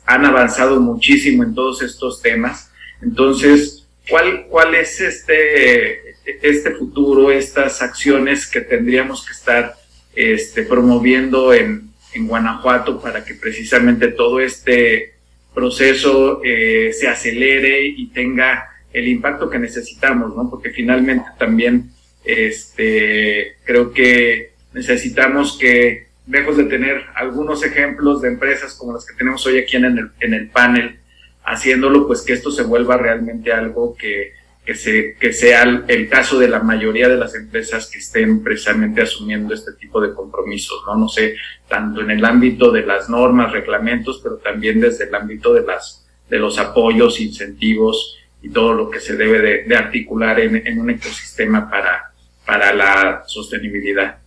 han 0.05 0.25
avanzado 0.25 0.79
muchísimo 0.79 1.43
en 1.43 1.55
todos 1.55 1.81
estos 1.81 2.21
temas. 2.21 2.71
Entonces, 3.01 3.87
¿cuál, 4.09 4.45
cuál 4.47 4.75
es 4.75 5.01
este, 5.01 6.11
este 6.25 6.71
futuro, 6.71 7.31
estas 7.31 7.81
acciones 7.81 8.47
que 8.47 8.61
tendríamos 8.61 9.25
que 9.25 9.31
estar 9.31 9.75
este, 10.15 10.63
promoviendo 10.63 11.53
en, 11.53 11.89
en 12.13 12.27
Guanajuato 12.27 13.01
para 13.01 13.23
que 13.23 13.35
precisamente 13.35 14.07
todo 14.09 14.39
este 14.39 15.13
proceso 15.53 16.41
eh, 16.43 16.91
se 16.93 17.07
acelere 17.07 17.85
y 17.85 18.07
tenga 18.07 18.69
el 18.91 19.07
impacto 19.07 19.49
que 19.49 19.59
necesitamos, 19.59 20.35
¿no? 20.35 20.49
Porque 20.49 20.69
finalmente 20.69 21.25
también 21.37 21.91
este, 22.23 23.57
creo 23.63 23.91
que 23.91 24.51
necesitamos 24.73 25.57
que, 25.57 26.05
lejos 26.27 26.57
de 26.57 26.63
tener 26.63 27.03
algunos 27.15 27.63
ejemplos 27.63 28.21
de 28.21 28.29
empresas 28.29 28.73
como 28.73 28.93
las 28.93 29.05
que 29.05 29.15
tenemos 29.15 29.45
hoy 29.45 29.59
aquí 29.59 29.75
en 29.75 29.85
el, 29.85 30.11
en 30.19 30.33
el 30.33 30.49
panel, 30.49 30.99
haciéndolo, 31.43 32.07
pues 32.07 32.21
que 32.21 32.33
esto 32.33 32.51
se 32.51 32.63
vuelva 32.63 32.97
realmente 32.97 33.51
algo 33.51 33.95
que, 33.95 34.33
que, 34.65 34.73
se, 34.75 35.15
que 35.19 35.31
sea 35.31 35.63
el, 35.87 36.09
caso 36.09 36.39
de 36.39 36.47
la 36.47 36.59
mayoría 36.59 37.07
de 37.07 37.17
las 37.17 37.35
empresas 37.35 37.89
que 37.89 37.99
estén 37.99 38.43
precisamente 38.43 39.01
asumiendo 39.01 39.53
este 39.53 39.73
tipo 39.73 40.01
de 40.01 40.13
compromisos, 40.13 40.81
¿no? 40.87 40.95
No 40.95 41.07
sé, 41.07 41.35
tanto 41.67 42.01
en 42.01 42.11
el 42.11 42.25
ámbito 42.25 42.71
de 42.71 42.85
las 42.85 43.07
normas, 43.07 43.51
reglamentos, 43.51 44.19
pero 44.23 44.37
también 44.37 44.81
desde 44.81 45.05
el 45.05 45.13
ámbito 45.13 45.53
de 45.53 45.61
las, 45.61 46.07
de 46.27 46.39
los 46.39 46.57
apoyos, 46.57 47.19
incentivos 47.19 48.17
y 48.41 48.49
todo 48.49 48.73
lo 48.73 48.89
que 48.89 48.99
se 48.99 49.15
debe 49.15 49.63
de, 49.63 49.75
articular 49.75 50.39
en, 50.39 50.67
en 50.67 50.79
un 50.79 50.89
ecosistema 50.89 51.69
para, 51.69 52.11
para 52.45 52.73
la 52.73 53.23
sostenibilidad. 53.27 54.17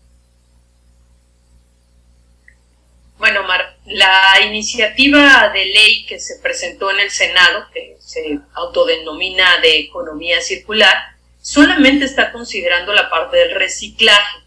Bueno, 3.18 3.42
Mar, 3.48 3.67
la 3.88 4.40
iniciativa 4.44 5.50
de 5.50 5.64
ley 5.64 6.06
que 6.06 6.18
se 6.18 6.38
presentó 6.40 6.90
en 6.90 7.00
el 7.00 7.10
Senado, 7.10 7.66
que 7.72 7.96
se 8.00 8.38
autodenomina 8.54 9.60
de 9.60 9.80
economía 9.80 10.40
circular, 10.40 10.94
solamente 11.40 12.04
está 12.04 12.32
considerando 12.32 12.92
la 12.92 13.08
parte 13.08 13.36
del 13.36 13.54
reciclaje, 13.54 14.38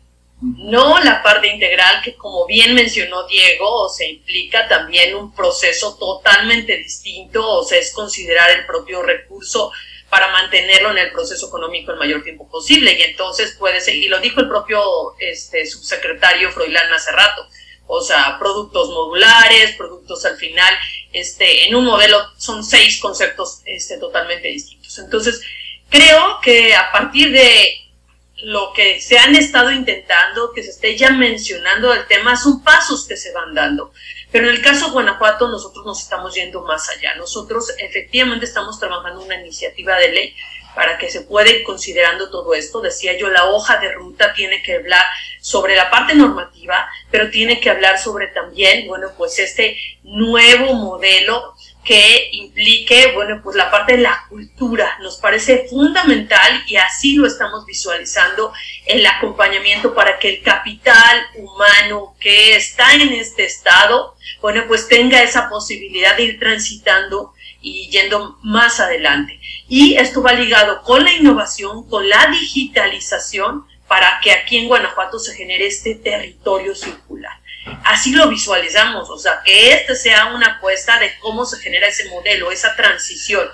no 0.42 1.00
la 1.00 1.22
parte 1.22 1.48
integral 1.48 2.02
que, 2.04 2.16
como 2.16 2.46
bien 2.48 2.74
mencionó 2.74 3.28
Diego, 3.28 3.84
o 3.84 3.90
se 3.90 4.08
implica 4.08 4.68
también 4.68 5.16
un 5.16 5.34
proceso 5.34 5.98
totalmente 5.98 6.78
distinto, 6.78 7.48
o 7.48 7.64
sea, 7.64 7.80
es 7.80 7.94
considerar 7.94 8.50
el 8.52 8.66
propio 8.66 9.04
recurso 9.04 9.72
para 10.10 10.28
mantenerlo 10.32 10.92
en 10.92 10.98
el 10.98 11.12
proceso 11.12 11.48
económico 11.48 11.92
el 11.92 11.98
mayor 11.98 12.24
tiempo 12.24 12.50
posible. 12.50 12.98
Y 13.00 13.04
entonces 13.04 13.56
puede 13.58 13.80
ser, 13.80 13.96
y 13.96 14.08
lo 14.08 14.20
dijo 14.20 14.42
el 14.42 14.50
propio 14.50 14.82
este, 15.20 15.66
subsecretario 15.66 16.52
Froilán 16.52 16.92
hace 16.92 17.12
rato, 17.12 17.48
o 17.94 18.02
sea, 18.02 18.38
productos 18.40 18.90
modulares, 18.90 19.76
productos 19.76 20.24
al 20.24 20.38
final, 20.38 20.74
este, 21.12 21.68
en 21.68 21.76
un 21.76 21.84
modelo 21.84 22.18
son 22.38 22.64
seis 22.64 23.02
conceptos 23.02 23.62
este, 23.66 23.98
totalmente 23.98 24.48
distintos. 24.48 24.98
Entonces, 24.98 25.42
creo 25.90 26.40
que 26.42 26.74
a 26.74 26.90
partir 26.94 27.34
de 27.34 27.82
lo 28.44 28.72
que 28.72 29.02
se 29.02 29.20
han 29.20 29.36
estado 29.36 29.72
intentando, 29.72 30.54
que 30.54 30.64
se 30.64 30.70
esté 30.70 30.98
ya 30.98 31.12
mencionando 31.12 31.94
el 31.94 32.08
tema, 32.08 32.38
son 32.38 32.64
pasos 32.64 33.06
que 33.06 33.18
se 33.18 33.34
van 33.34 33.54
dando. 33.54 33.92
Pero 34.32 34.48
en 34.48 34.56
el 34.56 34.62
caso 34.62 34.86
de 34.86 34.92
Guanajuato 34.94 35.50
nosotros 35.50 35.86
nos 35.86 36.02
estamos 36.02 36.34
yendo 36.34 36.62
más 36.62 36.88
allá. 36.90 37.16
Nosotros 37.16 37.74
efectivamente 37.78 38.46
estamos 38.46 38.80
trabajando 38.80 39.22
una 39.22 39.36
iniciativa 39.36 39.98
de 39.98 40.14
ley 40.14 40.36
para 40.76 40.98
que 40.98 41.10
se 41.10 41.22
pueda 41.22 41.50
ir 41.50 41.64
considerando 41.64 42.30
todo 42.30 42.54
esto. 42.54 42.82
Decía 42.82 43.18
yo, 43.18 43.30
la 43.30 43.46
hoja 43.46 43.78
de 43.78 43.92
ruta 43.92 44.34
tiene 44.34 44.62
que 44.64 44.76
hablar 44.76 45.04
sobre 45.40 45.76
la 45.76 45.90
parte 45.90 46.16
normativa, 46.16 46.88
pero 47.10 47.30
tiene 47.30 47.60
que 47.60 47.70
hablar 47.70 48.00
sobre 48.00 48.28
también, 48.28 48.88
bueno, 48.88 49.08
pues 49.18 49.40
este 49.40 49.78
nuevo 50.04 50.74
modelo 50.74 51.56
que 51.84 52.30
implique, 52.34 53.12
bueno, 53.14 53.42
pues 53.44 53.56
la 53.56 53.72
parte 53.72 53.94
de 53.94 54.04
la 54.04 54.26
cultura. 54.30 54.98
Nos 55.02 55.18
parece 55.18 55.68
fundamental 55.68 56.64
y 56.68 56.76
así 56.76 57.16
lo 57.16 57.26
estamos 57.26 57.66
visualizando 57.66 58.54
el 58.86 59.06
acompañamiento 59.06 59.96
para 59.96 60.20
que 60.20 60.30
el 60.30 60.42
capital 60.44 61.26
humano 61.36 62.16
que 62.20 62.56
está 62.56 62.94
en 62.94 63.14
este 63.14 63.46
estado, 63.46 64.16
bueno, 64.42 64.66
pues 64.68 64.88
tenga 64.88 65.24
esa 65.24 65.50
posibilidad 65.50 66.16
de 66.16 66.24
ir 66.24 66.40
transitando 66.40 67.34
y 67.62 67.90
yendo 67.90 68.38
más 68.42 68.80
adelante. 68.80 69.40
Y 69.68 69.96
esto 69.96 70.22
va 70.22 70.34
ligado 70.34 70.82
con 70.82 71.04
la 71.04 71.14
innovación, 71.14 71.88
con 71.88 72.08
la 72.10 72.28
digitalización, 72.28 73.66
para 73.88 74.20
que 74.24 74.32
aquí 74.32 74.58
en 74.58 74.68
Guanajuato 74.68 75.20
se 75.20 75.36
genere 75.36 75.68
este 75.68 75.96
territorio 75.96 76.74
circular. 76.76 77.38
Así 77.84 78.14
lo 78.14 78.28
visualizamos, 78.30 79.10
o 79.10 79.18
sea, 79.18 79.42
que 79.44 79.74
este 79.74 79.96
sea 79.96 80.28
una 80.34 80.54
apuesta 80.58 80.98
de 80.98 81.12
cómo 81.20 81.46
se 81.46 81.60
genera 81.60 81.88
ese 81.88 82.10
modelo, 82.10 82.52
esa 82.52 82.76
transición. 82.76 83.48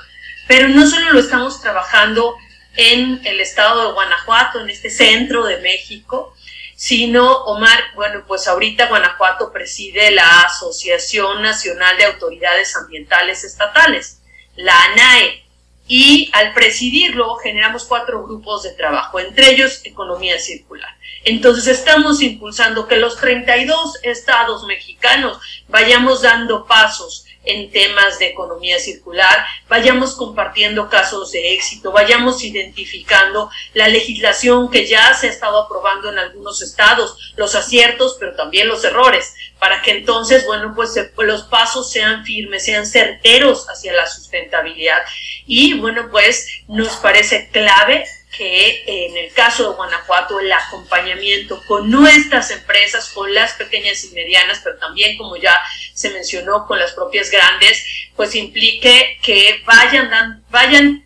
Pero 0.48 0.70
no 0.70 0.88
solo 0.88 1.12
lo 1.12 1.20
estamos 1.20 1.60
trabajando 1.62 2.38
en 2.76 3.20
el 3.26 3.42
estado 3.42 3.88
de 3.88 3.94
Guanajuato, 3.94 4.62
en 4.62 4.70
este 4.70 4.90
centro 4.90 5.44
de 5.44 5.58
México, 5.58 6.36
sino, 6.78 7.38
Omar, 7.46 7.80
bueno, 7.96 8.24
pues 8.28 8.48
ahorita 8.48 8.86
Guanajuato 8.86 9.52
preside 9.52 10.12
la 10.12 10.42
Asociación 10.42 11.42
Nacional 11.42 11.98
de 11.98 12.06
Autoridades 12.06 12.76
Ambientales 12.76 13.44
Estatales, 13.44 14.22
la 14.56 14.80
ANAE, 14.84 15.44
y 15.88 16.30
al 16.34 16.54
presidirlo 16.54 17.36
generamos 17.38 17.86
cuatro 17.86 18.24
grupos 18.24 18.62
de 18.62 18.74
trabajo, 18.74 19.20
entre 19.20 19.54
ellos 19.54 19.82
economía 19.86 20.38
circular. 20.38 20.96
Entonces 21.24 21.66
estamos 21.66 22.22
impulsando 22.22 22.88
que 22.88 22.98
los 22.98 23.18
32 23.18 23.96
estados 24.04 24.64
mexicanos 24.68 25.40
vayamos 25.70 26.22
dando 26.22 26.68
pasos 26.68 27.26
en 27.48 27.72
temas 27.72 28.20
de 28.20 28.28
economía 28.28 28.80
circular, 28.80 29.46
vayamos 29.70 30.16
compartiendo 30.16 30.90
casos 30.90 31.32
de 31.32 31.54
éxito, 31.54 31.92
vayamos 31.92 32.44
identificando 32.44 33.50
la 33.74 33.88
legislación 33.88 34.70
que 34.70 34.86
ya 34.86 35.14
se 35.14 35.28
ha 35.28 35.30
estado 35.30 35.64
aprobando 35.64 36.12
en 36.12 36.20
algunos 36.20 36.62
estados, 36.62 37.34
los 37.36 37.56
aciertos, 37.56 38.18
pero 38.20 38.36
también 38.36 38.68
los 38.68 38.84
errores, 38.84 39.34
para 39.60 39.82
que 39.82 39.92
entonces, 39.92 40.46
bueno, 40.46 40.74
pues 40.76 40.92
los 41.18 41.44
pasos 41.44 41.92
sean 41.92 42.24
firmes, 42.24 42.66
sean 42.66 42.86
certeros 42.86 43.68
hacia 43.70 43.94
la 43.94 44.08
sustentabilidad. 44.08 45.00
Y 45.46 45.80
bueno, 45.80 46.10
pues 46.12 46.48
nos 46.68 46.98
parece 46.98 47.50
clave 47.52 48.06
que 48.38 48.84
en 48.86 49.18
el 49.18 49.34
caso 49.34 49.70
de 49.70 49.76
Guanajuato 49.76 50.40
el 50.40 50.52
acompañamiento 50.52 51.62
con 51.66 51.90
nuestras 51.90 52.52
empresas, 52.52 53.10
con 53.10 53.34
las 53.34 53.54
pequeñas 53.54 54.04
y 54.04 54.10
medianas, 54.12 54.62
pero 54.64 54.78
también 54.78 55.18
como 55.18 55.36
ya 55.38 55.56
se 55.94 56.12
mencionó 56.12 56.68
con 56.68 56.78
las 56.78 56.92
propias 56.94 57.32
grandes, 57.32 57.84
pues 58.16 58.36
implique 58.36 59.18
que 59.24 59.64
vayan, 59.66 60.44
vayan 60.50 61.06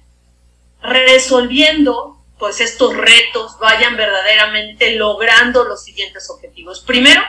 resolviendo 0.82 2.18
pues 2.38 2.60
estos 2.60 2.98
retos, 2.98 3.58
vayan 3.60 3.96
verdaderamente 3.96 4.96
logrando 4.96 5.64
los 5.64 5.84
siguientes 5.84 6.30
objetivos. 6.30 6.82
Primero, 6.82 7.22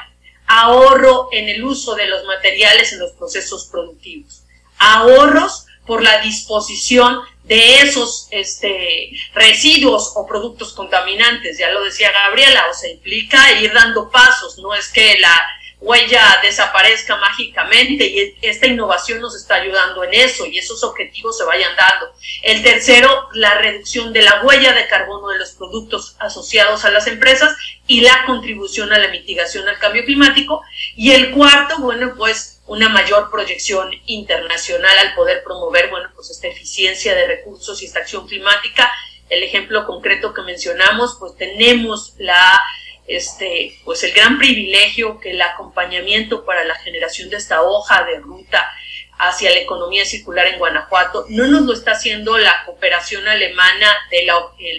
ahorro 0.47 1.29
en 1.33 1.49
el 1.49 1.63
uso 1.63 1.95
de 1.95 2.07
los 2.07 2.25
materiales 2.25 2.93
en 2.93 2.99
los 2.99 3.13
procesos 3.13 3.69
productivos. 3.71 4.43
Ahorros 4.79 5.62
por 5.87 6.03
la 6.03 6.21
disposición 6.21 7.21
de 7.45 7.81
esos 7.81 8.29
este, 8.31 9.11
residuos 9.35 10.13
o 10.15 10.27
productos 10.27 10.73
contaminantes. 10.73 11.59
Ya 11.59 11.71
lo 11.71 11.85
decía 11.85 12.13
Gabriela, 12.13 12.67
o 12.71 12.75
sea, 12.75 12.91
implica 12.91 13.53
ir 13.61 13.73
dando 13.73 14.11
pasos, 14.11 14.59
no 14.59 14.75
es 14.75 14.89
que 14.89 15.19
la 15.19 15.35
huella 15.83 16.39
desaparezca 16.43 17.17
mágicamente 17.17 18.07
y 18.07 18.37
esta 18.41 18.69
innovación 18.69 19.21
nos 19.21 19.35
está 19.35 19.57
ayudando 19.57 20.05
en 20.05 20.15
eso 20.15 20.47
y 20.47 20.57
esos 20.57 20.85
objetivos 20.85 21.37
se 21.37 21.45
vayan 21.45 21.75
dando. 21.77 22.15
El 22.43 22.63
tercero, 22.63 23.29
la 23.33 23.59
reducción 23.59 24.13
de 24.13 24.23
la 24.23 24.43
huella 24.45 24.73
de 24.73 24.87
carbono 24.87 25.29
de 25.29 25.41
los 25.41 25.51
productos 25.53 26.15
asociados 26.21 26.85
a 26.85 26.91
las 26.91 27.09
empresas 27.09 27.57
y 27.89 28.03
la 28.03 28.25
contribución 28.27 28.93
a 28.93 28.99
la 28.99 29.09
mitigación 29.09 29.69
al 29.69 29.79
cambio 29.81 30.05
climático. 30.05 30.63
Y 30.95 31.11
el 31.11 31.33
cuarto, 31.33 31.79
bueno, 31.81 32.15
pues 32.17 32.62
una 32.73 32.89
mayor 32.89 33.31
proyección 33.31 33.91
internacional 34.07 34.97
al 34.99 35.15
poder 35.15 35.45
promover, 35.45 35.91
bueno, 35.91 36.09
pues 36.15 36.31
esta 36.31 36.49
eficiencia 36.49 37.15
de 37.15 37.27
recursos 37.27 37.83
y 37.83 37.85
esta 37.85 37.99
acción 37.99 38.27
climática. 38.27 38.91
El 39.29 39.43
ejemplo 39.43 39.87
concreto 39.87 40.33
que 40.33 40.41
mencionamos, 40.41 41.17
pues 41.21 41.37
tenemos 41.37 42.15
la 42.17 42.59
este, 43.07 43.79
pues 43.85 44.03
el 44.05 44.13
gran 44.15 44.39
privilegio 44.39 45.21
que 45.21 45.33
el 45.33 45.43
acompañamiento 45.43 46.47
para 46.47 46.65
la 46.65 46.77
generación 46.77 47.29
de 47.29 47.37
esta 47.37 47.61
hoja 47.61 48.05
de 48.05 48.21
ruta 48.21 48.71
hacia 49.19 49.51
la 49.51 49.59
economía 49.59 50.07
circular 50.07 50.47
en 50.47 50.59
Guanajuato 50.59 51.27
no 51.29 51.49
nos 51.49 51.63
lo 51.63 51.75
está 51.75 51.93
haciendo 51.93 52.39
la 52.39 52.65
cooperación 52.65 53.29
alemana 53.29 53.89
de 54.11 54.25
la, 54.25 54.37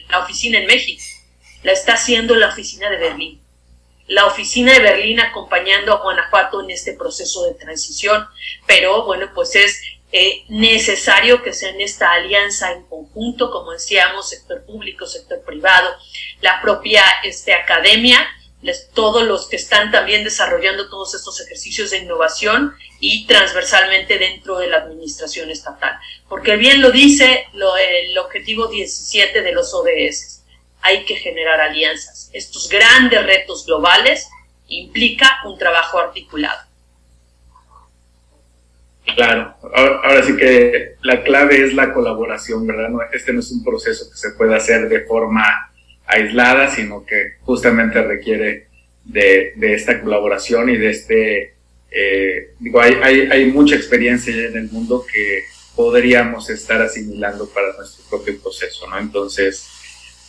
la 0.10 0.20
oficina 0.20 0.58
en 0.58 0.66
México, 0.66 1.04
la 1.62 1.74
está 1.74 1.94
haciendo 1.94 2.34
la 2.36 2.48
oficina 2.48 2.90
de 2.90 2.98
Berlín. 2.98 3.43
La 4.08 4.26
oficina 4.26 4.74
de 4.74 4.80
Berlín 4.80 5.20
acompañando 5.20 5.94
a 5.94 6.02
Guanajuato 6.02 6.62
en 6.62 6.72
este 6.72 6.94
proceso 6.94 7.46
de 7.46 7.54
transición, 7.54 8.28
pero 8.68 9.06
bueno, 9.06 9.32
pues 9.34 9.56
es 9.56 9.82
eh, 10.12 10.44
necesario 10.48 11.42
que 11.42 11.54
sea 11.54 11.70
en 11.70 11.82
esta 11.82 12.12
alianza 12.12 12.72
en 12.72 12.84
conjunto, 12.84 13.50
como 13.50 13.72
decíamos, 13.72 14.30
sector 14.30 14.64
público, 14.66 15.08
sector 15.08 15.42
privado, 15.42 15.90
la 16.42 16.62
propia 16.62 17.04
este, 17.24 17.54
academia, 17.54 18.28
todos 18.94 19.24
los 19.24 19.48
que 19.48 19.56
están 19.56 19.92
también 19.92 20.24
desarrollando 20.24 20.90
todos 20.90 21.14
estos 21.16 21.42
ejercicios 21.42 21.92
de 21.92 21.98
innovación 21.98 22.76
y 23.00 23.26
transversalmente 23.26 24.18
dentro 24.18 24.58
de 24.58 24.68
la 24.68 24.78
administración 24.78 25.50
estatal. 25.50 25.98
Porque 26.30 26.56
bien 26.56 26.82
lo 26.82 26.92
dice 26.92 27.48
el 27.54 28.18
objetivo 28.18 28.68
17 28.68 29.42
de 29.42 29.52
los 29.52 29.74
ODS, 29.74 30.43
hay 30.84 31.06
que 31.06 31.16
generar 31.16 31.60
alianzas. 31.60 32.30
Estos 32.34 32.70
grandes 32.70 33.26
retos 33.26 33.66
globales 33.66 34.28
implica 34.68 35.40
un 35.46 35.58
trabajo 35.58 36.00
articulado. 36.00 36.60
Claro, 39.16 39.56
ahora, 39.76 40.24
sí 40.24 40.36
que 40.38 40.96
la 41.02 41.24
clave 41.24 41.66
es 41.66 41.74
la 41.74 41.94
colaboración, 41.94 42.66
¿verdad? 42.66 42.90
este 43.12 43.34
no 43.34 43.42
es 43.42 43.52
un 43.52 43.64
proceso 43.64 44.10
que 44.10 44.18
se 44.18 44.32
pueda 44.32 44.56
hacer 44.56 44.88
de 44.88 45.02
forma 45.02 45.72
aislada, 46.06 46.70
sino 46.70 47.06
que 47.06 47.34
justamente 47.42 48.02
requiere 48.02 48.68
de, 49.04 49.54
esta 49.60 50.02
colaboración 50.02 50.70
y 50.70 50.78
de 50.78 50.90
este, 50.90 51.54
eh, 51.92 52.54
digo, 52.60 52.80
hay, 52.82 52.94
hay, 53.30 53.46
mucha 53.48 53.76
experiencia 53.76 54.34
en 54.34 54.58
el 54.58 54.70
mundo 54.72 55.06
que 55.12 55.44
podríamos 55.76 56.50
estar 56.50 56.82
asimilando 56.82 57.48
para 57.50 57.74
nuestro 57.74 58.06
propio 58.10 58.42
proceso, 58.42 58.88
¿no? 58.88 58.98
Entonces, 58.98 59.68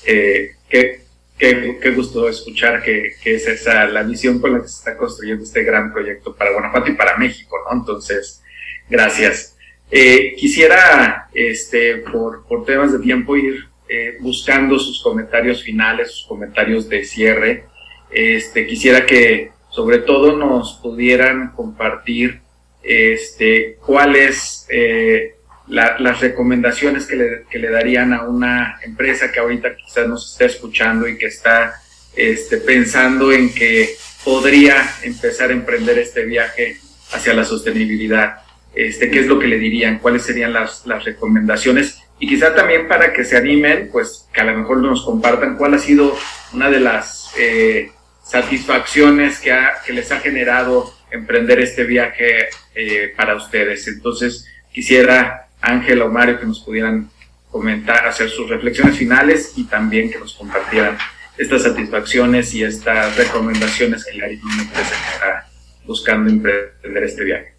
eh, 0.06 0.56
qué, 0.68 1.00
qué, 1.38 1.78
qué, 1.80 1.90
gusto 1.90 2.28
escuchar 2.28 2.82
que, 2.82 3.14
que, 3.22 3.34
es 3.34 3.46
esa 3.46 3.86
la 3.86 4.02
visión 4.02 4.40
con 4.40 4.52
la 4.52 4.62
que 4.62 4.68
se 4.68 4.78
está 4.78 4.96
construyendo 4.96 5.44
este 5.44 5.62
gran 5.62 5.92
proyecto 5.92 6.34
para 6.34 6.52
Guanajuato 6.52 6.90
y 6.90 6.94
para 6.94 7.16
México, 7.16 7.56
¿no? 7.68 7.78
Entonces, 7.80 8.42
Gracias. 8.88 9.56
Eh, 9.90 10.34
quisiera, 10.36 11.28
este, 11.32 11.96
por, 11.96 12.46
por, 12.46 12.64
temas 12.64 12.92
de 12.92 12.98
tiempo, 12.98 13.36
ir 13.36 13.68
eh, 13.88 14.16
buscando 14.20 14.78
sus 14.78 15.02
comentarios 15.02 15.62
finales, 15.62 16.10
sus 16.10 16.26
comentarios 16.26 16.88
de 16.88 17.04
cierre. 17.04 17.64
Este, 18.10 18.66
quisiera 18.66 19.06
que 19.06 19.52
sobre 19.70 19.98
todo 19.98 20.36
nos 20.36 20.74
pudieran 20.82 21.52
compartir 21.52 22.40
este, 22.82 23.76
cuáles 23.84 24.66
eh, 24.68 25.36
las 25.66 26.20
recomendaciones 26.20 27.06
que 27.06 27.16
le, 27.16 27.44
que 27.50 27.58
le, 27.58 27.70
darían 27.70 28.12
a 28.12 28.24
una 28.24 28.78
empresa 28.82 29.32
que 29.32 29.40
ahorita 29.40 29.76
quizás 29.76 30.06
nos 30.06 30.32
está 30.32 30.44
escuchando 30.44 31.08
y 31.08 31.16
que 31.16 31.26
está 31.26 31.74
este, 32.14 32.58
pensando 32.58 33.32
en 33.32 33.54
que 33.54 33.96
podría 34.24 34.76
empezar 35.02 35.50
a 35.50 35.54
emprender 35.54 35.98
este 35.98 36.24
viaje 36.24 36.78
hacia 37.12 37.34
la 37.34 37.44
sostenibilidad 37.44 38.44
este, 38.74 39.10
qué 39.10 39.20
es 39.20 39.26
lo 39.26 39.38
que 39.38 39.46
le 39.46 39.58
dirían, 39.58 39.98
cuáles 39.98 40.22
serían 40.22 40.52
las, 40.52 40.84
las 40.86 41.04
recomendaciones 41.04 42.00
y 42.18 42.28
quizá 42.28 42.54
también 42.54 42.88
para 42.88 43.12
que 43.12 43.24
se 43.24 43.36
animen, 43.36 43.88
pues 43.92 44.28
que 44.32 44.40
a 44.40 44.44
lo 44.44 44.56
mejor 44.56 44.78
nos 44.78 45.04
compartan 45.04 45.56
cuál 45.56 45.74
ha 45.74 45.78
sido 45.78 46.16
una 46.52 46.70
de 46.70 46.80
las 46.80 47.32
eh, 47.38 47.92
satisfacciones 48.24 49.38
que, 49.38 49.52
ha, 49.52 49.74
que 49.84 49.92
les 49.92 50.10
ha 50.10 50.20
generado 50.20 50.92
emprender 51.10 51.60
este 51.60 51.84
viaje 51.84 52.48
eh, 52.74 53.12
para 53.16 53.36
ustedes. 53.36 53.86
Entonces, 53.86 54.46
quisiera 54.72 55.43
Ángela 55.64 56.04
o 56.04 56.10
Mario 56.10 56.38
que 56.38 56.46
nos 56.46 56.60
pudieran 56.60 57.10
comentar, 57.50 58.06
hacer 58.06 58.28
sus 58.30 58.48
reflexiones 58.48 58.96
finales 58.96 59.52
y 59.56 59.64
también 59.64 60.10
que 60.10 60.18
nos 60.18 60.34
compartieran 60.34 60.96
estas 61.38 61.62
satisfacciones 61.62 62.52
y 62.54 62.64
estas 62.64 63.16
recomendaciones 63.16 64.04
que 64.04 64.16
le 64.16 64.24
harían 64.24 64.42
a 64.42 64.54
una 64.54 64.62
empresa 64.62 64.94
está 65.12 65.46
buscando 65.86 66.30
emprender 66.30 67.04
este 67.04 67.24
viaje. 67.24 67.54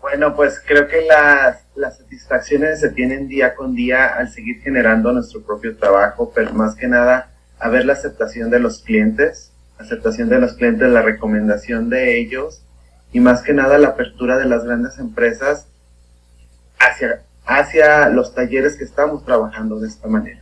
Bueno, 0.00 0.34
pues 0.34 0.60
creo 0.66 0.88
que 0.88 1.02
las, 1.02 1.64
las 1.76 1.98
satisfacciones 1.98 2.80
se 2.80 2.90
tienen 2.90 3.28
día 3.28 3.54
con 3.54 3.74
día 3.74 4.06
al 4.06 4.30
seguir 4.30 4.60
generando 4.60 5.12
nuestro 5.12 5.42
propio 5.42 5.76
trabajo, 5.76 6.32
pero 6.34 6.52
más 6.52 6.74
que 6.74 6.88
nada 6.88 7.30
a 7.58 7.68
ver 7.68 7.84
la 7.84 7.92
aceptación 7.92 8.50
de 8.50 8.58
los 8.58 8.82
clientes, 8.82 9.52
aceptación 9.78 10.28
de 10.28 10.38
los 10.38 10.54
clientes, 10.54 10.88
la 10.88 11.02
recomendación 11.02 11.88
de 11.88 12.18
ellos 12.18 12.62
y 13.12 13.20
más 13.20 13.42
que 13.42 13.52
nada 13.52 13.78
la 13.78 13.88
apertura 13.88 14.38
de 14.38 14.46
las 14.46 14.64
grandes 14.64 14.98
empresas 14.98 15.68
hacia, 16.82 17.22
hacia 17.46 18.08
los 18.08 18.34
talleres 18.34 18.76
que 18.76 18.84
estamos 18.84 19.24
trabajando 19.24 19.78
de 19.80 19.88
esta 19.88 20.08
manera. 20.08 20.40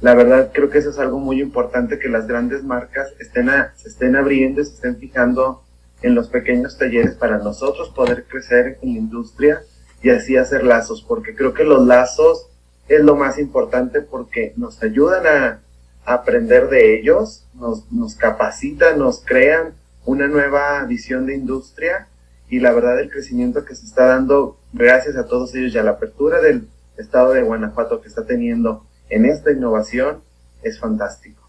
La 0.00 0.14
verdad 0.14 0.50
creo 0.52 0.68
que 0.68 0.78
eso 0.78 0.90
es 0.90 0.98
algo 0.98 1.20
muy 1.20 1.40
importante 1.40 1.98
que 1.98 2.08
las 2.08 2.26
grandes 2.26 2.64
marcas 2.64 3.12
estén 3.20 3.48
se 3.76 3.88
estén 3.88 4.16
abriendo 4.16 4.60
y 4.60 4.64
se 4.64 4.74
estén 4.74 4.96
fijando 4.96 5.62
en 6.02 6.16
los 6.16 6.28
pequeños 6.28 6.76
talleres 6.76 7.14
para 7.14 7.38
nosotros 7.38 7.90
poder 7.90 8.24
crecer 8.24 8.78
en 8.82 8.94
la 8.94 8.98
industria 8.98 9.62
y 10.02 10.10
así 10.10 10.36
hacer 10.36 10.64
lazos, 10.64 11.04
porque 11.06 11.36
creo 11.36 11.54
que 11.54 11.62
los 11.62 11.86
lazos 11.86 12.48
es 12.88 13.00
lo 13.04 13.14
más 13.14 13.38
importante 13.38 14.00
porque 14.00 14.52
nos 14.56 14.82
ayudan 14.82 15.26
a, 15.26 15.60
aprender 16.04 16.68
de 16.68 16.98
ellos, 16.98 17.46
nos, 17.54 17.90
nos 17.92 18.16
capacitan, 18.16 18.98
nos 18.98 19.24
crean 19.24 19.74
una 20.04 20.26
nueva 20.26 20.82
visión 20.84 21.26
de 21.26 21.36
industria 21.36 22.08
y 22.52 22.60
la 22.60 22.70
verdad 22.70 23.00
el 23.00 23.10
crecimiento 23.10 23.64
que 23.64 23.74
se 23.74 23.86
está 23.86 24.08
dando 24.08 24.58
gracias 24.74 25.16
a 25.16 25.26
todos 25.26 25.54
ellos 25.54 25.74
y 25.74 25.78
a 25.78 25.82
la 25.82 25.92
apertura 25.92 26.38
del 26.38 26.68
estado 26.98 27.32
de 27.32 27.40
Guanajuato 27.40 28.02
que 28.02 28.08
está 28.08 28.26
teniendo 28.26 28.84
en 29.08 29.24
esta 29.24 29.50
innovación 29.50 30.22
es 30.62 30.78
fantástico. 30.78 31.48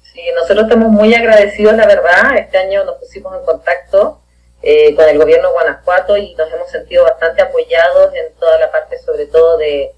Sí, 0.00 0.22
nosotros 0.34 0.64
estamos 0.64 0.90
muy 0.90 1.14
agradecidos, 1.14 1.74
la 1.74 1.86
verdad. 1.86 2.34
Este 2.38 2.56
año 2.56 2.82
nos 2.84 2.96
pusimos 2.96 3.38
en 3.38 3.44
contacto 3.44 4.22
eh, 4.62 4.94
con 4.94 5.06
el 5.06 5.18
gobierno 5.18 5.48
de 5.48 5.52
Guanajuato 5.52 6.16
y 6.16 6.34
nos 6.34 6.50
hemos 6.50 6.70
sentido 6.70 7.04
bastante 7.04 7.42
apoyados 7.42 8.14
en 8.14 8.32
toda 8.36 8.58
la 8.58 8.72
parte, 8.72 8.98
sobre 9.00 9.26
todo 9.26 9.58
de, 9.58 9.92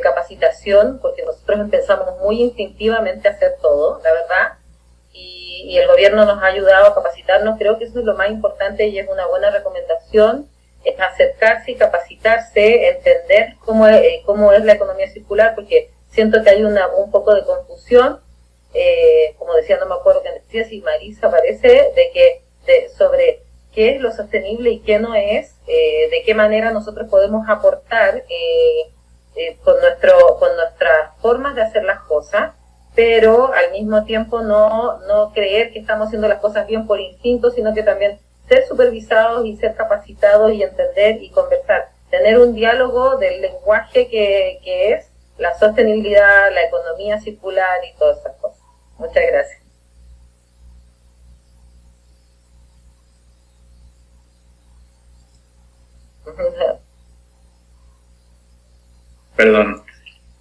capacitación, 0.00 1.00
porque 1.02 1.24
nosotros 1.24 1.58
empezamos 1.58 2.16
muy 2.20 2.40
instintivamente 2.42 3.26
a 3.26 3.32
hacer 3.32 3.56
todo, 3.60 4.00
la 4.04 4.12
verdad. 4.12 4.58
Y, 5.68 5.78
el 5.78 5.86
gobierno 5.86 6.24
nos 6.24 6.42
ha 6.42 6.46
ayudado 6.46 6.86
a 6.86 6.94
capacitarnos. 6.94 7.58
Creo 7.58 7.78
que 7.78 7.84
eso 7.84 8.00
es 8.00 8.04
lo 8.04 8.14
más 8.14 8.30
importante 8.30 8.86
y 8.86 8.98
es 8.98 9.08
una 9.08 9.26
buena 9.26 9.50
recomendación, 9.50 10.48
es 10.84 10.98
acercarse 10.98 11.72
y 11.72 11.76
capacitarse, 11.76 12.88
entender 12.88 13.54
cómo 13.64 13.86
es, 13.86 13.96
eh, 13.96 14.22
cómo 14.24 14.52
es 14.52 14.64
la 14.64 14.72
economía 14.72 15.08
circular, 15.08 15.54
porque 15.54 15.90
siento 16.10 16.42
que 16.42 16.50
hay 16.50 16.64
una, 16.64 16.88
un 16.88 17.10
poco 17.10 17.34
de 17.34 17.44
confusión 17.44 18.20
eh, 18.72 19.34
como 19.38 19.54
decía, 19.54 19.78
no 19.78 19.86
me 19.86 19.94
acuerdo 19.94 20.22
qué 20.22 20.30
decía, 20.30 20.64
si 20.64 20.80
Marisa 20.80 21.30
parece, 21.30 21.68
de 21.68 22.10
que 22.12 22.42
sobre 22.96 23.42
qué 23.74 23.96
es 23.96 24.00
lo 24.00 24.12
sostenible 24.12 24.70
y 24.70 24.80
qué 24.80 24.98
no 25.00 25.14
es, 25.14 25.56
eh, 25.66 26.08
de 26.10 26.22
qué 26.24 26.34
manera 26.34 26.70
nosotros 26.70 27.08
podemos 27.10 27.48
aportar 27.48 28.24
eh, 28.28 29.56
con, 29.64 29.80
nuestro, 29.80 30.36
con 30.38 30.54
nuestras 30.56 31.16
formas 31.20 31.54
de 31.56 31.62
hacer 31.62 31.84
las 31.84 32.00
cosas, 32.00 32.54
pero 33.00 33.50
al 33.54 33.72
mismo 33.72 34.04
tiempo 34.04 34.42
no, 34.42 34.98
no 35.06 35.32
creer 35.32 35.72
que 35.72 35.78
estamos 35.78 36.08
haciendo 36.08 36.28
las 36.28 36.38
cosas 36.38 36.66
bien 36.66 36.86
por 36.86 37.00
instinto, 37.00 37.50
sino 37.50 37.72
que 37.72 37.82
también 37.82 38.18
ser 38.46 38.66
supervisados 38.66 39.46
y 39.46 39.56
ser 39.56 39.74
capacitados 39.74 40.52
y 40.52 40.62
entender 40.62 41.22
y 41.22 41.30
conversar, 41.30 41.88
tener 42.10 42.38
un 42.38 42.54
diálogo 42.54 43.16
del 43.16 43.40
lenguaje 43.40 44.06
que, 44.08 44.60
que 44.62 44.92
es 44.92 45.06
la 45.38 45.58
sostenibilidad, 45.58 46.52
la 46.52 46.64
economía 46.64 47.18
circular 47.18 47.78
y 47.90 47.96
todas 47.98 48.18
esas 48.18 48.36
cosas. 48.36 48.60
Muchas 48.98 49.24
gracias. 49.32 49.62
perdón. 59.36 59.82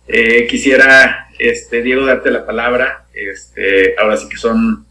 Eh, 0.10 0.46
quisiera, 0.48 1.29
este, 1.40 1.82
Diego, 1.82 2.06
darte 2.06 2.30
la 2.30 2.46
palabra. 2.46 3.06
Este, 3.14 3.96
ahora 3.98 4.18
sí 4.18 4.30
que 4.30 4.38
son 4.38 4.86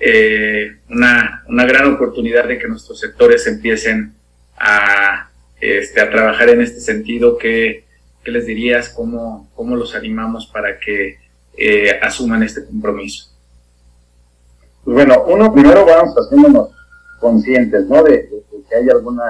eh, 0.00 0.78
una, 0.88 1.44
una, 1.48 1.66
gran 1.66 1.92
oportunidad 1.92 2.46
de 2.46 2.58
que 2.58 2.68
nuestros 2.68 3.00
sectores 3.00 3.46
empiecen 3.46 4.14
a, 4.56 5.28
este, 5.60 6.00
a 6.00 6.10
trabajar 6.10 6.48
en 6.48 6.62
este 6.62 6.80
sentido. 6.80 7.36
¿Qué, 7.36 7.84
qué 8.24 8.30
les 8.30 8.46
dirías? 8.46 8.88
¿Cómo, 8.88 9.50
¿Cómo 9.54 9.76
los 9.76 9.94
animamos 9.94 10.46
para 10.46 10.78
que 10.78 11.18
eh, 11.56 11.98
asuman 12.00 12.42
este 12.42 12.64
compromiso? 12.64 13.30
Pues 14.84 14.94
bueno, 14.94 15.24
uno, 15.26 15.52
primero 15.52 15.84
vamos 15.84 16.14
haciéndonos 16.14 16.70
conscientes, 17.20 17.86
¿no? 17.86 18.02
De, 18.02 18.28
que 18.68 18.74
hay 18.74 18.88
alguna, 18.88 19.24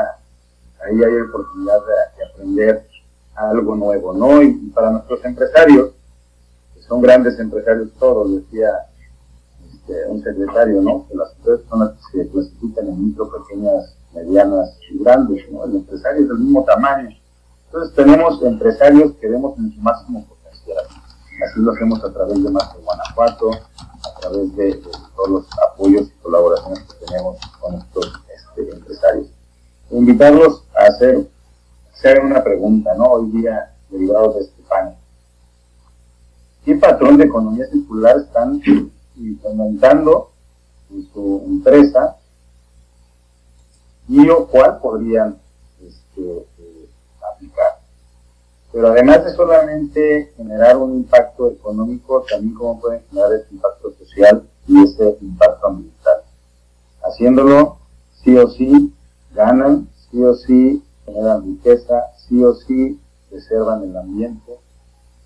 ahí 0.84 1.02
hay 1.02 1.20
oportunidad 1.20 1.78
de, 2.16 2.24
aprender 2.24 2.86
algo 3.34 3.74
nuevo, 3.76 4.12
¿no? 4.12 4.42
Y, 4.42 4.52
para 4.74 4.90
nuestros 4.90 5.24
empresarios, 5.24 5.92
son 6.88 7.02
grandes 7.02 7.38
empresarios 7.38 7.90
todos, 7.98 8.34
decía 8.34 8.70
este, 9.70 10.06
un 10.08 10.22
secretario, 10.22 10.80
¿no? 10.80 11.06
Que 11.08 11.16
las 11.16 11.34
empresas 11.36 11.66
son 11.68 11.80
las 11.80 11.90
que 11.90 12.24
se 12.24 12.28
clasifican 12.30 12.88
en 12.88 13.06
micro, 13.08 13.30
pequeñas, 13.30 13.94
medianas 14.14 14.78
y 14.90 14.98
grandes, 14.98 15.50
¿no? 15.52 15.64
El 15.64 15.76
empresario 15.76 16.22
es 16.22 16.28
del 16.28 16.38
mismo 16.38 16.64
tamaño. 16.64 17.10
Entonces 17.66 17.94
tenemos 17.94 18.42
empresarios 18.42 19.12
que 19.20 19.28
vemos 19.28 19.58
en 19.58 19.72
su 19.74 19.80
máximo 19.80 20.26
potencial. 20.26 20.84
Así 21.44 21.60
lo 21.60 21.72
hacemos 21.72 22.02
a 22.02 22.12
través 22.12 22.42
de 22.42 22.50
Más 22.50 22.74
de 22.74 22.80
Guanajuato, 22.80 23.50
a 23.52 24.20
través 24.20 24.56
de, 24.56 24.82
todos 25.14 25.28
los 25.28 25.46
apoyos 25.70 26.08
y 26.08 26.22
colaboraciones 26.22 26.80
que 26.84 27.06
tenemos 27.06 27.36
con 27.60 27.74
estos 27.74 28.12
este, 28.34 28.74
empresarios. 28.74 29.28
Invitarlos 29.90 30.64
a 30.74 30.86
hacer, 30.86 31.28
hacer 31.92 32.20
una 32.20 32.42
pregunta, 32.42 32.94
¿no? 32.94 33.04
Hoy 33.04 33.30
día, 33.30 33.74
derivados 33.90 34.36
de 34.36 34.40
este. 34.42 34.57
¿Qué 36.68 36.76
patrón 36.76 37.16
de 37.16 37.24
economía 37.24 37.64
circular 37.70 38.18
están 38.18 38.60
implementando 39.16 40.32
en 40.90 41.10
su 41.14 41.42
empresa 41.46 42.18
y 44.06 44.28
o 44.28 44.46
cuál 44.46 44.78
podrían 44.78 45.38
este, 45.80 46.20
eh, 46.20 46.88
aplicar? 47.32 47.78
Pero 48.70 48.88
además 48.88 49.24
de 49.24 49.32
solamente 49.32 50.34
generar 50.36 50.76
un 50.76 50.96
impacto 50.96 51.50
económico, 51.50 52.26
también 52.28 52.52
cómo 52.52 52.78
pueden 52.78 53.02
generar 53.08 53.32
ese 53.32 53.54
impacto 53.54 53.90
social 53.94 54.46
y 54.66 54.84
ese 54.84 55.16
impacto 55.22 55.68
ambiental. 55.68 56.20
Haciéndolo, 57.02 57.78
sí 58.22 58.36
o 58.36 58.46
sí, 58.46 58.92
ganan, 59.32 59.88
sí 60.10 60.22
o 60.22 60.34
sí, 60.34 60.84
generan 61.06 61.46
riqueza, 61.46 61.94
sí 62.28 62.44
o 62.44 62.54
sí, 62.54 63.00
preservan 63.30 63.84
el 63.84 63.96
ambiente, 63.96 64.52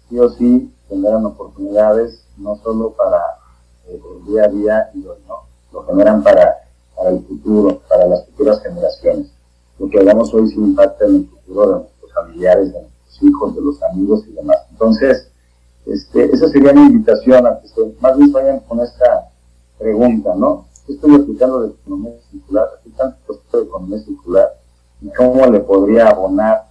sí 0.09 0.21
o 0.21 0.31
sí, 0.31 0.73
generan 0.93 1.25
oportunidades, 1.25 2.25
no 2.37 2.57
solo 2.63 2.91
para 2.91 3.19
eh, 3.89 4.01
el 4.17 4.27
día 4.27 4.45
a 4.45 4.49
día, 4.49 4.91
y 4.95 5.03
lo, 5.03 5.17
no, 5.27 5.43
lo 5.73 5.87
generan 5.87 6.23
para, 6.23 6.69
para 6.95 7.11
el 7.11 7.25
futuro, 7.25 7.81
para 7.89 8.07
las 8.07 8.27
futuras 8.27 8.63
generaciones. 8.63 9.33
Lo 9.79 9.89
que 9.89 10.01
hagamos 10.01 10.33
hoy 10.35 10.49
sí 10.49 10.57
impacta 10.57 11.07
en 11.07 11.17
el 11.17 11.29
futuro 11.29 11.67
de 11.67 11.73
nuestros 11.81 12.13
familiares, 12.13 12.73
de 12.73 12.93
hijos, 13.23 13.55
de 13.55 13.61
los 13.63 13.83
amigos 13.85 14.25
y 14.27 14.33
demás. 14.33 14.59
Entonces, 14.71 15.29
este, 15.87 16.33
esa 16.33 16.49
sería 16.49 16.73
mi 16.73 16.83
invitación 16.83 17.47
a 17.47 17.59
que 17.61 17.69
se, 17.69 17.95
más 18.01 18.17
bien 18.17 18.33
vayan 18.33 18.61
con 18.61 18.81
esta 18.81 19.31
pregunta, 19.79 20.35
¿no? 20.37 20.67
Estoy 20.89 21.15
explicando 21.15 21.61
de 21.61 21.69
economía 21.69 22.13
circular, 22.31 22.69
aquí 22.79 22.91
tanto 22.91 23.41
de 23.53 23.63
economía 23.63 23.99
circular, 24.01 24.57
y 25.01 25.11
cómo 25.13 25.47
le 25.47 25.61
podría 25.61 26.09
abonar 26.09 26.67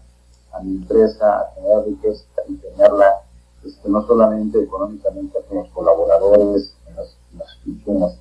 a 0.53 0.59
mi 0.61 0.75
empresa 0.75 1.39
a 1.39 1.53
tener 1.55 1.85
riqueza 1.85 2.23
y 2.47 2.55
tenerla 2.55 3.20
este, 3.65 3.89
no 3.89 4.05
solamente 4.05 4.59
económicamente 4.59 5.39
con 5.47 5.59
los 5.59 5.69
colaboradores, 5.69 6.73
en 6.87 6.95
los, 6.95 7.17
insumos, 7.65 8.13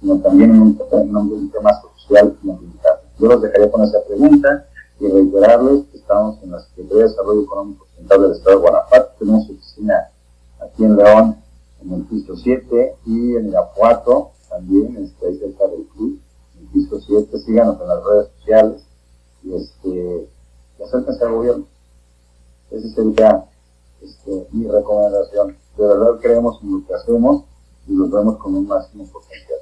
sino 0.00 0.18
también 0.18 0.50
en 0.50 0.62
un, 0.62 0.80
en 0.92 1.16
un 1.16 1.50
tema 1.50 1.70
social 1.80 2.36
y 2.42 2.50
ambiental. 2.50 3.00
Yo 3.18 3.28
los 3.28 3.42
dejaría 3.42 3.70
con 3.70 3.84
esa 3.84 4.02
pregunta 4.06 4.66
y 4.98 5.08
reiterarles 5.08 5.84
que 5.90 5.98
estamos 5.98 6.42
en 6.42 6.52
la 6.52 6.60
Secretaría 6.60 7.04
de 7.04 7.08
Desarrollo 7.10 7.42
Económico 7.42 7.86
Central 7.96 8.22
del 8.22 8.32
Estado 8.32 8.56
de 8.56 8.62
Guanajuato, 8.62 9.10
tenemos 9.18 9.50
oficina 9.50 10.10
aquí 10.60 10.84
en 10.84 10.96
León, 10.96 11.36
en 11.82 11.92
el 11.92 12.02
piso 12.02 12.36
7, 12.36 12.96
y 13.06 13.36
en 13.36 13.48
Irapuato, 13.48 14.32
también, 14.48 14.96
este, 14.96 15.26
ahí 15.26 15.38
cerca 15.38 15.66
del 15.68 15.86
club, 15.86 16.18
en 16.56 16.62
el 16.62 16.68
piso 16.68 17.00
7, 17.00 17.38
síganos 17.38 17.80
en 17.80 17.88
las 17.88 18.04
redes 18.04 18.28
sociales, 18.38 18.82
y 19.42 19.54
este, 19.54 20.28
y 20.78 20.82
acérquense 20.82 21.24
al 21.24 21.32
gobierno. 21.32 21.64
Esa 22.70 22.88
sería 22.94 23.44
mi 24.52 24.66
recomendación. 24.66 25.56
De 25.76 25.86
verdad 25.86 26.20
creemos 26.20 26.60
en 26.62 26.72
lo 26.72 26.86
que 26.86 26.94
hacemos 26.94 27.44
y 27.86 27.94
lo 27.94 28.08
vemos 28.08 28.38
con 28.38 28.54
un 28.54 28.66
máximo 28.66 29.06
potencial. 29.06 29.58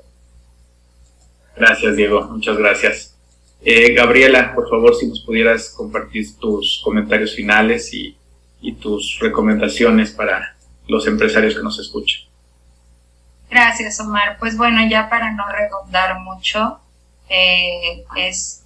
Gracias, 1.56 1.96
Diego. 1.96 2.22
Muchas 2.22 2.56
gracias. 2.56 3.18
Eh, 3.64 3.92
Gabriela, 3.92 4.54
por 4.54 4.68
favor, 4.68 4.94
si 4.94 5.08
nos 5.08 5.20
pudieras 5.20 5.70
compartir 5.70 6.38
tus 6.38 6.80
comentarios 6.84 7.34
finales 7.34 7.92
y, 7.92 8.14
tus 8.80 9.18
recomendaciones 9.20 10.10
para 10.10 10.56
los 10.88 11.06
empresarios 11.06 11.54
que 11.54 11.62
nos 11.62 11.78
escuchan. 11.78 12.22
Gracias, 13.50 13.98
Omar. 14.00 14.36
Pues 14.38 14.56
bueno, 14.56 14.80
ya 14.88 15.08
para 15.08 15.32
no 15.32 15.44
redundar 15.48 16.18
mucho, 16.20 16.78
eh, 17.28 18.04
es 18.16 18.64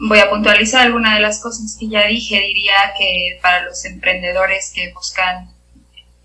voy 0.00 0.18
a 0.18 0.30
puntualizar 0.30 0.82
algunas 0.82 1.14
de 1.14 1.20
las 1.20 1.40
cosas 1.40 1.76
que 1.78 1.88
ya 1.88 2.06
dije. 2.06 2.40
Diría 2.40 2.94
que 2.96 3.38
para 3.42 3.62
los 3.64 3.84
emprendedores 3.84 4.72
que 4.74 4.92
buscan 4.92 5.50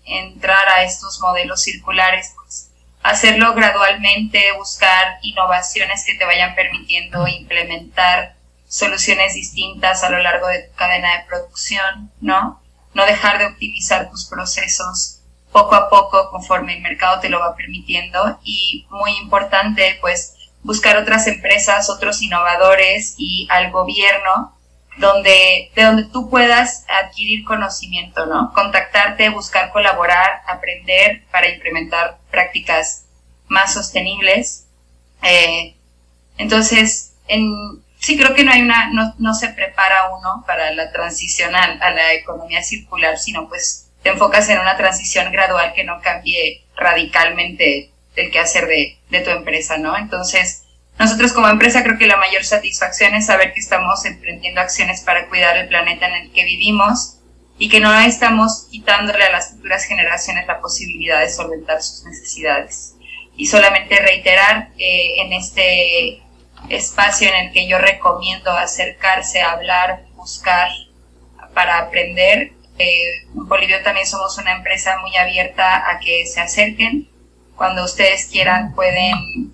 entrar 0.04 0.68
a 0.68 0.82
estos 0.82 1.20
modelos 1.20 1.62
circulares, 1.62 2.32
pues 2.36 2.70
hacerlo 3.02 3.54
gradualmente, 3.54 4.52
buscar 4.56 5.18
innovaciones 5.22 6.04
que 6.04 6.14
te 6.14 6.24
vayan 6.24 6.54
permitiendo 6.54 7.26
implementar 7.28 8.34
soluciones 8.68 9.34
distintas 9.34 10.02
a 10.02 10.10
lo 10.10 10.18
largo 10.18 10.48
de 10.48 10.64
tu 10.64 10.74
cadena 10.74 11.18
de 11.18 11.24
producción, 11.24 12.10
¿no? 12.20 12.60
No 12.94 13.04
dejar 13.04 13.38
de 13.38 13.46
optimizar 13.46 14.10
tus 14.10 14.24
procesos 14.24 15.20
poco 15.52 15.74
a 15.74 15.88
poco 15.88 16.30
conforme 16.30 16.76
el 16.76 16.82
mercado 16.82 17.20
te 17.20 17.28
lo 17.28 17.40
va 17.40 17.56
permitiendo 17.56 18.38
y 18.42 18.86
muy 18.90 19.12
importante, 19.16 19.98
pues 20.00 20.35
buscar 20.66 20.96
otras 20.96 21.26
empresas, 21.28 21.88
otros 21.88 22.20
innovadores 22.22 23.14
y 23.16 23.46
al 23.50 23.70
gobierno 23.70 24.52
donde, 24.98 25.70
de 25.74 25.82
donde 25.82 26.04
tú 26.04 26.28
puedas 26.28 26.84
adquirir 26.88 27.44
conocimiento, 27.44 28.26
¿no? 28.26 28.52
Contactarte, 28.52 29.28
buscar 29.28 29.70
colaborar, 29.70 30.42
aprender 30.46 31.24
para 31.30 31.48
implementar 31.48 32.18
prácticas 32.30 33.04
más 33.46 33.74
sostenibles. 33.74 34.66
Eh, 35.22 35.76
entonces, 36.38 37.14
en, 37.28 37.82
sí 37.98 38.18
creo 38.18 38.34
que 38.34 38.42
no 38.42 38.52
hay 38.52 38.62
una, 38.62 38.90
no, 38.90 39.14
no 39.18 39.34
se 39.34 39.50
prepara 39.50 40.10
uno 40.16 40.44
para 40.46 40.72
la 40.72 40.90
transición 40.90 41.54
a, 41.54 41.62
a, 41.62 41.90
la 41.90 42.14
economía 42.14 42.62
circular, 42.62 43.18
sino 43.18 43.48
pues 43.48 43.88
te 44.02 44.10
enfocas 44.10 44.48
en 44.48 44.58
una 44.58 44.76
transición 44.76 45.30
gradual 45.30 45.74
que 45.74 45.84
no 45.84 46.00
cambie 46.00 46.64
radicalmente 46.74 47.90
el 48.16 48.30
quehacer 48.30 48.66
de, 48.66 48.95
de 49.10 49.20
tu 49.20 49.30
empresa, 49.30 49.78
¿no? 49.78 49.96
Entonces, 49.96 50.64
nosotros 50.98 51.32
como 51.32 51.48
empresa 51.48 51.82
creo 51.82 51.98
que 51.98 52.06
la 52.06 52.16
mayor 52.16 52.44
satisfacción 52.44 53.14
es 53.14 53.26
saber 53.26 53.52
que 53.52 53.60
estamos 53.60 54.04
emprendiendo 54.04 54.60
acciones 54.60 55.02
para 55.02 55.28
cuidar 55.28 55.56
el 55.56 55.68
planeta 55.68 56.08
en 56.08 56.24
el 56.24 56.32
que 56.32 56.44
vivimos 56.44 57.18
y 57.58 57.68
que 57.68 57.80
no 57.80 57.94
estamos 57.98 58.66
quitándole 58.70 59.24
a 59.24 59.32
las 59.32 59.50
futuras 59.50 59.84
generaciones 59.84 60.46
la 60.46 60.60
posibilidad 60.60 61.20
de 61.20 61.30
solventar 61.30 61.82
sus 61.82 62.04
necesidades. 62.04 62.94
Y 63.36 63.46
solamente 63.46 63.98
reiterar 64.00 64.70
eh, 64.78 65.20
en 65.20 65.32
este 65.34 66.22
espacio 66.70 67.28
en 67.28 67.46
el 67.46 67.52
que 67.52 67.68
yo 67.68 67.78
recomiendo 67.78 68.50
acercarse, 68.50 69.42
hablar, 69.42 70.06
buscar 70.14 70.68
para 71.54 71.78
aprender. 71.78 72.52
Eh, 72.78 73.22
en 73.34 73.46
Bolivia 73.46 73.82
también 73.82 74.06
somos 74.06 74.36
una 74.38 74.52
empresa 74.52 74.98
muy 75.00 75.14
abierta 75.16 75.90
a 75.90 75.98
que 76.00 76.26
se 76.26 76.40
acerquen. 76.40 77.08
Cuando 77.56 77.84
ustedes 77.84 78.28
quieran 78.30 78.74
pueden 78.74 79.52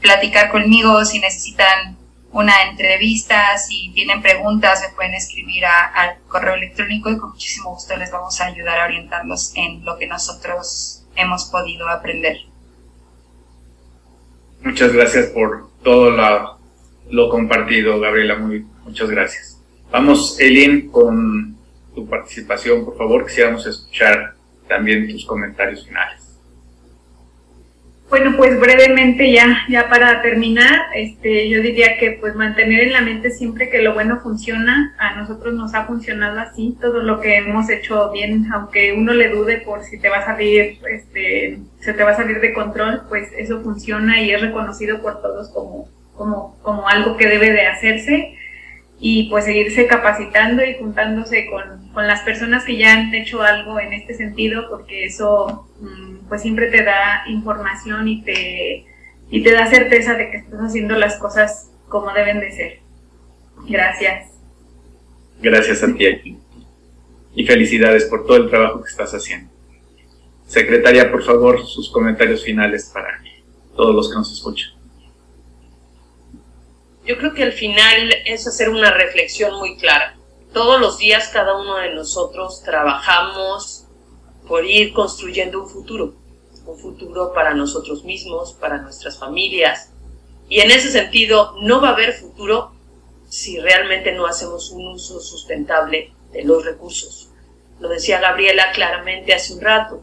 platicar 0.00 0.50
conmigo, 0.50 1.04
si 1.04 1.20
necesitan 1.20 1.96
una 2.32 2.64
entrevista, 2.68 3.56
si 3.58 3.92
tienen 3.94 4.20
preguntas, 4.20 4.82
me 4.86 4.94
pueden 4.94 5.14
escribir 5.14 5.64
al 5.64 6.18
correo 6.28 6.54
electrónico 6.54 7.10
y 7.10 7.18
con 7.18 7.30
muchísimo 7.30 7.70
gusto 7.70 7.96
les 7.96 8.10
vamos 8.10 8.40
a 8.40 8.46
ayudar 8.46 8.80
a 8.80 8.84
orientarlos 8.84 9.52
en 9.54 9.84
lo 9.84 9.96
que 9.96 10.06
nosotros 10.06 11.04
hemos 11.16 11.46
podido 11.46 11.88
aprender. 11.88 12.36
Muchas 14.62 14.92
gracias 14.92 15.26
por 15.26 15.70
todo 15.82 16.10
lo, 16.10 16.58
lo 17.10 17.30
compartido, 17.30 18.00
Gabriela. 18.00 18.36
Muy, 18.36 18.66
muchas 18.84 19.08
gracias. 19.08 19.58
Vamos, 19.90 20.38
Elin, 20.40 20.90
con 20.90 21.56
tu 21.94 22.06
participación, 22.06 22.84
por 22.84 22.98
favor. 22.98 23.26
Quisiéramos 23.26 23.66
escuchar 23.66 24.34
también 24.68 25.08
tus 25.08 25.24
comentarios 25.24 25.86
finales. 25.86 26.25
Bueno, 28.08 28.36
pues 28.36 28.58
brevemente 28.60 29.32
ya, 29.32 29.64
ya 29.68 29.88
para 29.88 30.22
terminar, 30.22 30.86
este, 30.94 31.48
yo 31.48 31.60
diría 31.60 31.98
que 31.98 32.12
pues 32.12 32.36
mantener 32.36 32.84
en 32.84 32.92
la 32.92 33.00
mente 33.00 33.32
siempre 33.32 33.68
que 33.68 33.82
lo 33.82 33.94
bueno 33.94 34.20
funciona, 34.20 34.94
a 34.98 35.16
nosotros 35.16 35.54
nos 35.54 35.74
ha 35.74 35.86
funcionado 35.86 36.38
así, 36.38 36.76
todo 36.80 37.02
lo 37.02 37.18
que 37.18 37.38
hemos 37.38 37.68
hecho 37.68 38.12
bien, 38.12 38.46
aunque 38.52 38.92
uno 38.92 39.12
le 39.12 39.30
dude 39.30 39.56
por 39.58 39.82
si 39.82 39.98
te 39.98 40.08
va 40.08 40.18
a 40.18 40.24
salir, 40.24 40.78
este, 40.88 41.58
se 41.80 41.92
te 41.94 42.04
va 42.04 42.12
a 42.12 42.16
salir 42.16 42.40
de 42.40 42.54
control, 42.54 43.02
pues 43.08 43.28
eso 43.36 43.60
funciona 43.62 44.20
y 44.22 44.30
es 44.30 44.40
reconocido 44.40 45.02
por 45.02 45.20
todos 45.20 45.50
como, 45.50 45.88
como, 46.14 46.56
como 46.62 46.88
algo 46.88 47.16
que 47.16 47.26
debe 47.26 47.50
de 47.50 47.66
hacerse 47.66 48.36
y 49.00 49.28
pues 49.30 49.46
seguirse 49.46 49.88
capacitando 49.88 50.64
y 50.64 50.74
juntándose 50.78 51.46
con, 51.46 51.85
con 51.96 52.06
las 52.06 52.20
personas 52.20 52.62
que 52.64 52.76
ya 52.76 52.92
han 52.92 53.14
hecho 53.14 53.40
algo 53.40 53.80
en 53.80 53.94
este 53.94 54.12
sentido, 54.12 54.68
porque 54.68 55.06
eso 55.06 55.66
mm, 55.80 56.28
pues 56.28 56.42
siempre 56.42 56.70
te 56.70 56.84
da 56.84 57.22
información 57.26 58.06
y 58.06 58.20
te, 58.20 58.84
y 59.30 59.42
te 59.42 59.52
da 59.52 59.66
certeza 59.70 60.12
de 60.12 60.30
que 60.30 60.36
estás 60.36 60.60
haciendo 60.60 60.94
las 60.98 61.16
cosas 61.16 61.70
como 61.88 62.12
deben 62.12 62.38
de 62.38 62.52
ser. 62.52 62.80
Gracias. 63.66 64.30
Gracias 65.40 65.82
a 65.82 65.94
ti 65.94 66.06
aquí. 66.06 66.38
Y 67.34 67.46
felicidades 67.46 68.04
por 68.04 68.26
todo 68.26 68.36
el 68.36 68.50
trabajo 68.50 68.82
que 68.82 68.90
estás 68.90 69.14
haciendo. 69.14 69.50
Secretaria, 70.46 71.10
por 71.10 71.24
favor, 71.24 71.66
sus 71.66 71.90
comentarios 71.90 72.44
finales 72.44 72.90
para 72.92 73.22
todos 73.74 73.94
los 73.94 74.10
que 74.10 74.16
nos 74.16 74.30
escuchan. 74.34 74.68
Yo 77.06 77.16
creo 77.16 77.32
que 77.32 77.42
al 77.42 77.52
final 77.52 78.14
es 78.26 78.46
hacer 78.46 78.68
una 78.68 78.90
reflexión 78.90 79.58
muy 79.58 79.78
clara. 79.78 80.14
Todos 80.56 80.80
los 80.80 80.96
días 80.96 81.28
cada 81.28 81.54
uno 81.54 81.76
de 81.76 81.92
nosotros 81.92 82.62
trabajamos 82.62 83.84
por 84.48 84.64
ir 84.64 84.94
construyendo 84.94 85.60
un 85.60 85.68
futuro, 85.68 86.14
un 86.64 86.78
futuro 86.78 87.34
para 87.34 87.52
nosotros 87.52 88.04
mismos, 88.04 88.54
para 88.54 88.78
nuestras 88.78 89.18
familias. 89.18 89.90
Y 90.48 90.60
en 90.60 90.70
ese 90.70 90.90
sentido, 90.90 91.56
no 91.60 91.82
va 91.82 91.90
a 91.90 91.92
haber 91.92 92.14
futuro 92.14 92.72
si 93.28 93.60
realmente 93.60 94.12
no 94.12 94.26
hacemos 94.26 94.70
un 94.70 94.94
uso 94.94 95.20
sustentable 95.20 96.14
de 96.32 96.44
los 96.44 96.64
recursos. 96.64 97.28
Lo 97.78 97.90
decía 97.90 98.18
Gabriela 98.18 98.72
claramente 98.72 99.34
hace 99.34 99.52
un 99.52 99.60
rato. 99.60 100.02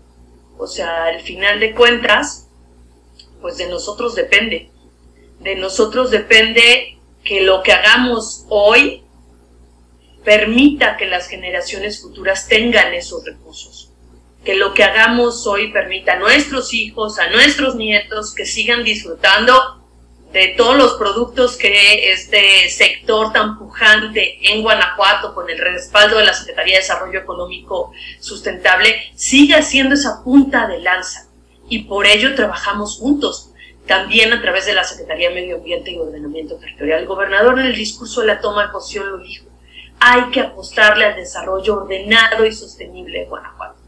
O 0.60 0.68
sea, 0.68 1.06
al 1.06 1.22
final 1.22 1.60
de 1.60 1.74
cuentas, 1.74 2.48
pues 3.42 3.58
de 3.58 3.68
nosotros 3.70 4.14
depende. 4.14 4.70
De 5.40 5.56
nosotros 5.56 6.12
depende 6.12 7.00
que 7.24 7.42
lo 7.42 7.64
que 7.64 7.72
hagamos 7.72 8.46
hoy 8.50 9.03
permita 10.24 10.98
que 10.98 11.06
las 11.06 11.28
generaciones 11.28 12.02
futuras 12.02 12.48
tengan 12.48 12.94
esos 12.94 13.26
recursos. 13.26 13.92
Que 14.44 14.56
lo 14.56 14.74
que 14.74 14.84
hagamos 14.84 15.48
hoy 15.48 15.72
permita 15.72 16.14
a 16.14 16.20
nuestros 16.20 16.74
hijos, 16.74 17.20
a 17.20 17.30
nuestros 17.30 17.76
nietos, 17.76 18.34
que 18.34 18.46
sigan 18.46 18.84
disfrutando 18.84 19.84
de 20.34 20.48
todos 20.58 20.76
los 20.76 20.94
productos 20.94 21.56
que 21.58 22.12
este 22.12 22.68
sector 22.70 23.32
tan 23.32 23.60
pujante 23.60 24.40
en 24.52 24.64
Guanajuato, 24.64 25.36
con 25.36 25.50
el 25.50 25.60
respaldo 25.60 26.18
de 26.18 26.26
la 26.26 26.34
Secretaría 26.34 26.76
de 26.76 26.82
Desarrollo 26.82 27.20
Económico 27.20 27.92
Sustentable, 28.20 29.12
siga 29.16 29.62
siendo 29.62 29.94
esa 29.94 30.24
punta 30.24 30.68
de 30.68 30.80
lanza. 30.80 31.30
Y 31.70 31.84
por 31.84 32.08
ello 32.08 32.34
trabajamos 32.36 32.98
juntos 32.98 33.52
también 33.86 34.34
a 34.34 34.42
través 34.42 34.66
de 34.66 34.74
la 34.74 34.84
Secretaría 34.84 35.30
de 35.30 35.36
Medio 35.36 35.58
Ambiente 35.58 35.92
y 35.92 36.00
Ordenamiento 36.00 36.56
Territorial. 36.56 37.02
El 37.02 37.08
gobernador 37.08 37.60
en 37.60 37.68
el 37.68 37.76
discurso 37.76 38.22
de 38.22 38.28
la 38.28 38.42
toma 38.42 38.66
de 38.66 38.72
posición 38.72 39.12
lo 39.12 39.20
dijo, 39.20 39.46
hay 40.00 40.32
que 40.32 40.42
apostarle 40.42 41.06
al 41.06 41.16
desarrollo 41.16 41.78
ordenado 41.78 42.46
y 42.46 42.52
sostenible 42.52 43.20
de 43.20 43.26
Guanajuato. 43.26 43.80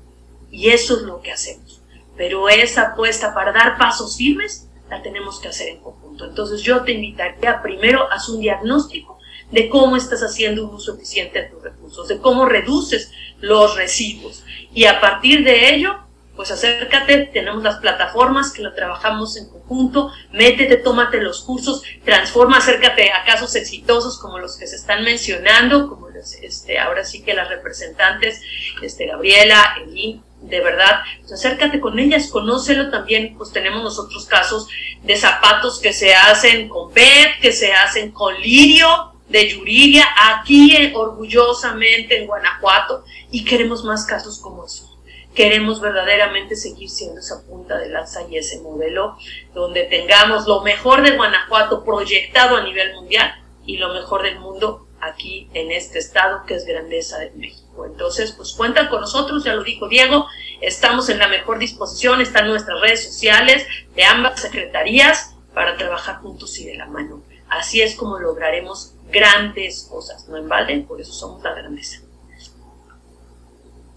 Y 0.51 0.69
eso 0.69 0.97
es 0.97 1.03
lo 1.03 1.21
que 1.21 1.31
hacemos. 1.31 1.81
Pero 2.15 2.47
esa 2.47 2.89
apuesta 2.89 3.33
para 3.33 3.51
dar 3.51 3.77
pasos 3.77 4.17
firmes 4.17 4.69
la 4.89 5.01
tenemos 5.01 5.39
que 5.39 5.49
hacer 5.49 5.69
en 5.69 5.81
conjunto. 5.81 6.25
Entonces 6.25 6.61
yo 6.61 6.83
te 6.83 6.93
invitaría 6.93 7.61
primero 7.61 8.09
a 8.09 8.15
hacer 8.15 8.35
un 8.35 8.41
diagnóstico 8.41 9.19
de 9.51 9.69
cómo 9.69 9.95
estás 9.95 10.21
haciendo 10.21 10.67
un 10.67 10.75
uso 10.75 10.95
eficiente 10.95 11.41
de 11.41 11.49
tus 11.49 11.63
recursos, 11.63 12.07
de 12.07 12.19
cómo 12.19 12.45
reduces 12.45 13.11
los 13.39 13.75
residuos. 13.75 14.43
Y 14.73 14.85
a 14.85 15.01
partir 15.01 15.43
de 15.43 15.75
ello, 15.75 16.04
pues 16.35 16.51
acércate, 16.51 17.29
tenemos 17.33 17.63
las 17.63 17.77
plataformas 17.77 18.51
que 18.51 18.61
lo 18.61 18.73
trabajamos 18.73 19.37
en 19.37 19.49
conjunto, 19.49 20.11
métete, 20.31 20.77
tómate 20.77 21.21
los 21.21 21.41
cursos, 21.43 21.83
transforma, 22.03 22.57
acércate 22.57 23.11
a 23.11 23.23
casos 23.23 23.55
exitosos 23.55 24.19
como 24.19 24.39
los 24.39 24.57
que 24.57 24.67
se 24.67 24.75
están 24.75 25.03
mencionando, 25.03 25.87
como 25.87 26.05
este, 26.41 26.79
ahora 26.79 27.03
sí 27.03 27.23
que 27.23 27.33
las 27.33 27.49
representantes, 27.49 28.41
este, 28.81 29.07
Gabriela, 29.07 29.75
Eli, 29.83 30.21
de 30.41 30.59
verdad, 30.59 31.01
pues 31.21 31.33
acércate 31.33 31.79
con 31.79 31.99
ellas, 31.99 32.29
conócelo 32.29 32.89
también, 32.89 33.35
pues 33.37 33.51
tenemos 33.51 33.83
nosotros 33.83 34.25
casos 34.25 34.67
de 35.03 35.15
zapatos 35.15 35.79
que 35.79 35.93
se 35.93 36.13
hacen 36.13 36.69
con 36.69 36.91
PET, 36.91 37.39
que 37.41 37.51
se 37.51 37.73
hacen 37.73 38.11
con 38.11 38.39
lirio, 38.41 39.11
de 39.29 39.49
Yuriria, 39.49 40.05
aquí 40.37 40.93
orgullosamente 40.93 42.19
en 42.19 42.27
Guanajuato, 42.27 43.03
y 43.31 43.43
queremos 43.43 43.83
más 43.83 44.05
casos 44.05 44.39
como 44.39 44.65
esos 44.65 44.94
queremos 45.35 45.81
verdaderamente 45.81 46.55
seguir 46.55 46.89
siendo 46.89 47.19
esa 47.19 47.45
punta 47.45 47.77
de 47.77 47.89
lanza 47.89 48.21
y 48.29 48.37
ese 48.37 48.61
modelo 48.61 49.17
donde 49.53 49.83
tengamos 49.83 50.47
lo 50.47 50.61
mejor 50.61 51.03
de 51.03 51.15
Guanajuato 51.15 51.83
proyectado 51.83 52.57
a 52.57 52.63
nivel 52.63 52.93
mundial 52.95 53.35
y 53.65 53.77
lo 53.77 53.93
mejor 53.93 54.23
del 54.23 54.39
mundo 54.39 54.87
aquí 55.01 55.49
en 55.53 55.71
este 55.71 55.99
estado 55.99 56.45
que 56.45 56.55
es 56.55 56.65
grandeza 56.65 57.19
de 57.19 57.31
México. 57.31 57.85
Entonces, 57.85 58.31
pues 58.31 58.53
cuentan 58.53 58.87
con 58.87 59.01
nosotros, 59.01 59.43
ya 59.43 59.53
lo 59.53 59.63
dijo 59.63 59.87
Diego, 59.87 60.27
estamos 60.61 61.09
en 61.09 61.19
la 61.19 61.27
mejor 61.27 61.59
disposición, 61.59 62.21
están 62.21 62.47
nuestras 62.47 62.79
redes 62.79 63.03
sociales 63.03 63.67
de 63.95 64.03
ambas 64.03 64.41
secretarías 64.41 65.35
para 65.53 65.75
trabajar 65.77 66.17
juntos 66.21 66.57
y 66.59 66.65
de 66.65 66.75
la 66.75 66.85
mano. 66.85 67.21
Así 67.49 67.81
es 67.81 67.95
como 67.95 68.19
lograremos 68.19 68.93
grandes 69.11 69.87
cosas, 69.89 70.27
¿no 70.27 70.37
en 70.37 70.47
balde? 70.47 70.85
Por 70.87 70.99
eso 70.99 71.11
somos 71.11 71.43
la 71.43 71.53
grandeza. 71.53 72.04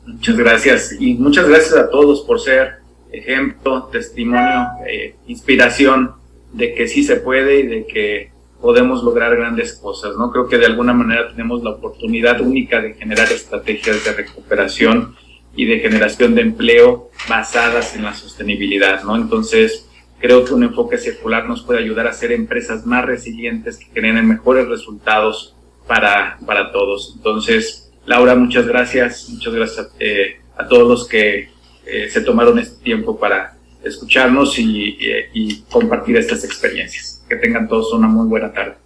Muchas 0.08 0.36
gracias 0.38 0.96
y 0.98 1.14
muchas 1.14 1.46
gracias 1.46 1.74
a 1.74 1.90
todos 1.90 2.22
por 2.22 2.40
ser 2.40 2.76
ejemplo, 3.12 3.84
testimonio, 3.92 4.68
eh, 4.88 5.16
inspiración 5.26 6.12
de 6.52 6.74
que 6.74 6.88
sí 6.88 7.04
se 7.04 7.16
puede 7.16 7.60
y 7.60 7.66
de 7.66 7.86
que 7.86 8.30
podemos 8.58 9.04
lograr 9.04 9.36
grandes 9.36 9.74
cosas, 9.74 10.16
¿no? 10.16 10.32
Creo 10.32 10.48
que 10.48 10.56
de 10.56 10.64
alguna 10.64 10.94
manera 10.94 11.28
tenemos 11.28 11.62
la 11.62 11.70
oportunidad 11.70 12.40
única 12.40 12.80
de 12.80 12.94
generar 12.94 13.30
estrategias 13.30 14.02
de 14.02 14.12
recuperación 14.14 15.14
y 15.54 15.66
de 15.66 15.78
generación 15.80 16.34
de 16.34 16.40
empleo 16.40 17.10
basadas 17.28 17.94
en 17.94 18.04
la 18.04 18.14
sostenibilidad, 18.14 19.02
¿no? 19.04 19.14
Entonces, 19.14 19.90
creo 20.20 20.42
que 20.44 20.54
un 20.54 20.64
enfoque 20.64 20.96
circular 20.96 21.46
nos 21.46 21.62
puede 21.62 21.80
ayudar 21.80 22.06
a 22.06 22.14
ser 22.14 22.32
empresas 22.32 22.86
más 22.86 23.04
resilientes 23.04 23.76
que 23.76 23.92
generen 23.92 24.26
mejores 24.26 24.68
resultados 24.68 25.54
para, 25.86 26.38
para 26.46 26.72
todos. 26.72 27.12
Entonces, 27.14 27.87
Laura, 28.08 28.34
muchas 28.34 28.66
gracias. 28.66 29.28
Muchas 29.28 29.52
gracias 29.52 29.88
eh, 30.00 30.40
a 30.56 30.66
todos 30.66 30.88
los 30.88 31.06
que 31.06 31.50
eh, 31.84 32.08
se 32.08 32.22
tomaron 32.22 32.58
este 32.58 32.82
tiempo 32.82 33.18
para 33.18 33.54
escucharnos 33.84 34.58
y, 34.58 34.96
y, 35.34 35.60
compartir 35.70 36.16
estas 36.16 36.42
experiencias. 36.42 37.22
Que 37.28 37.36
tengan 37.36 37.68
todos 37.68 37.92
una 37.92 38.08
muy 38.08 38.26
buena 38.26 38.50
tarde. 38.50 38.76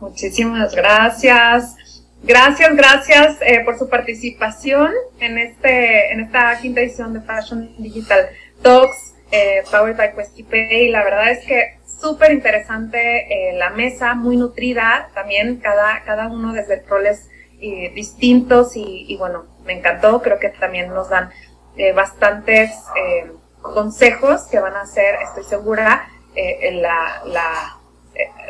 Muchísimas 0.00 0.74
gracias. 0.74 1.76
Gracias, 2.22 2.74
gracias 2.74 3.36
eh, 3.42 3.60
por 3.62 3.78
su 3.78 3.90
participación 3.90 4.90
en, 5.20 5.36
este, 5.36 6.10
en 6.10 6.20
esta 6.20 6.58
quinta 6.62 6.80
edición 6.80 7.12
de 7.12 7.20
Fashion 7.20 7.70
Digital 7.76 8.30
Talks, 8.62 9.16
eh, 9.32 9.62
Powered 9.70 9.98
by 9.98 10.14
Questipay. 10.14 10.88
La 10.88 11.04
verdad 11.04 11.30
es 11.30 11.44
que 11.44 11.78
súper 12.00 12.32
interesante 12.32 13.52
la 13.58 13.68
mesa, 13.68 14.14
muy 14.14 14.38
nutrida, 14.38 15.10
también 15.14 15.56
cada, 15.56 16.02
cada 16.04 16.28
uno 16.28 16.54
desde 16.54 16.82
roles 16.88 17.28
distintos 17.60 18.72
y, 18.74 19.16
bueno, 19.18 19.44
me 19.64 19.74
encantó, 19.74 20.22
creo 20.22 20.38
que 20.38 20.48
también 20.48 20.88
nos 20.88 21.10
dan 21.10 21.30
eh, 21.76 21.92
bastantes 21.92 22.70
eh, 22.96 23.30
consejos 23.60 24.42
que 24.50 24.58
van 24.58 24.74
a 24.76 24.86
ser, 24.86 25.16
estoy 25.22 25.44
segura, 25.44 26.08
eh, 26.34 26.72
la, 26.80 27.22
la 27.26 27.78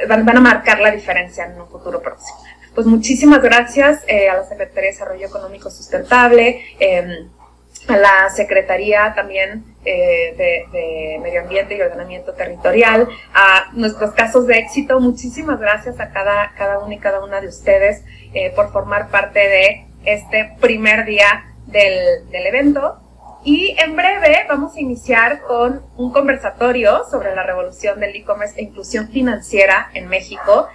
van, 0.09 0.25
van, 0.25 0.37
a 0.37 0.41
marcar 0.41 0.81
la 0.81 0.91
diferencia 0.91 1.45
en 1.45 1.61
un 1.61 1.69
futuro 1.69 2.01
próximo. 2.01 2.39
Pues 2.75 2.87
muchísimas 2.87 3.43
gracias 3.43 4.05
a 4.09 4.37
la 4.37 4.45
Secretaría 4.45 4.91
de 4.91 4.93
Desarrollo 4.93 5.27
Económico 5.27 5.71
Sustentable, 5.71 6.65
em, 6.79 7.29
la 7.97 8.31
Secretaría 8.31 9.13
también 9.15 9.65
de, 9.85 10.35
de, 10.73 11.19
Medio 11.23 11.43
Ambiente 11.43 11.77
y 11.77 11.81
Ordenamiento 11.81 12.33
Territorial, 12.35 13.09
a 13.35 13.71
nuestros 13.73 14.13
casos 14.13 14.47
de 14.47 14.59
éxito. 14.59 15.01
Muchísimas 15.01 15.59
gracias 15.59 16.01
a 16.01 16.11
cada, 16.11 16.53
cada 16.57 16.79
uno 16.81 16.93
y 16.93 16.99
cada 16.99 17.25
una 17.25 17.41
de 17.41 17.49
ustedes. 17.49 18.03
Eh, 18.33 18.53
por 18.55 18.71
formar 18.71 19.09
parte 19.09 19.41
de 19.41 19.87
este 20.05 20.53
primer 20.61 21.05
día 21.05 21.53
del, 21.67 22.31
del 22.31 22.47
evento. 22.47 23.01
Y 23.43 23.75
en 23.77 23.97
breve 23.97 24.47
vamos 24.49 24.77
a 24.77 24.81
iniciar 24.81 25.43
con 25.43 25.83
un 25.97 26.13
conversatorio 26.13 27.03
sobre 27.11 27.35
la 27.35 27.43
revolución 27.43 27.99
del 27.99 28.15
e-commerce 28.15 28.61
e 28.61 28.63
inclusión 28.63 29.09
financiera 29.09 29.91
en 29.95 30.07
México. 30.07 30.69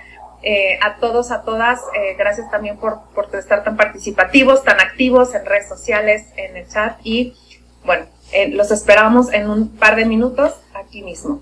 Eh, 0.48 0.78
a 0.82 0.98
todos, 0.98 1.32
a 1.32 1.41
todas, 1.41 1.82
eh, 1.96 2.16
gracias 2.16 2.52
también 2.52 2.78
por, 2.78 3.00
por 3.16 3.36
estar 3.36 3.64
tan 3.64 3.76
participativos, 3.76 4.64
tan 4.64 4.80
activos 4.80 5.34
en 5.34 5.43
redes 5.43 5.68
sociales, 5.68 6.28
en 6.38 6.56
el 6.56 6.68
chat 6.68 7.00
y 7.04 7.36
bueno, 7.84 8.06
los 8.52 8.70
esperamos 8.72 9.34
en 9.34 9.50
un 9.50 9.70
par 9.70 9.96
de 9.96 10.06
minutos 10.06 10.54
aquí 10.74 11.02
mismo. 11.02 11.41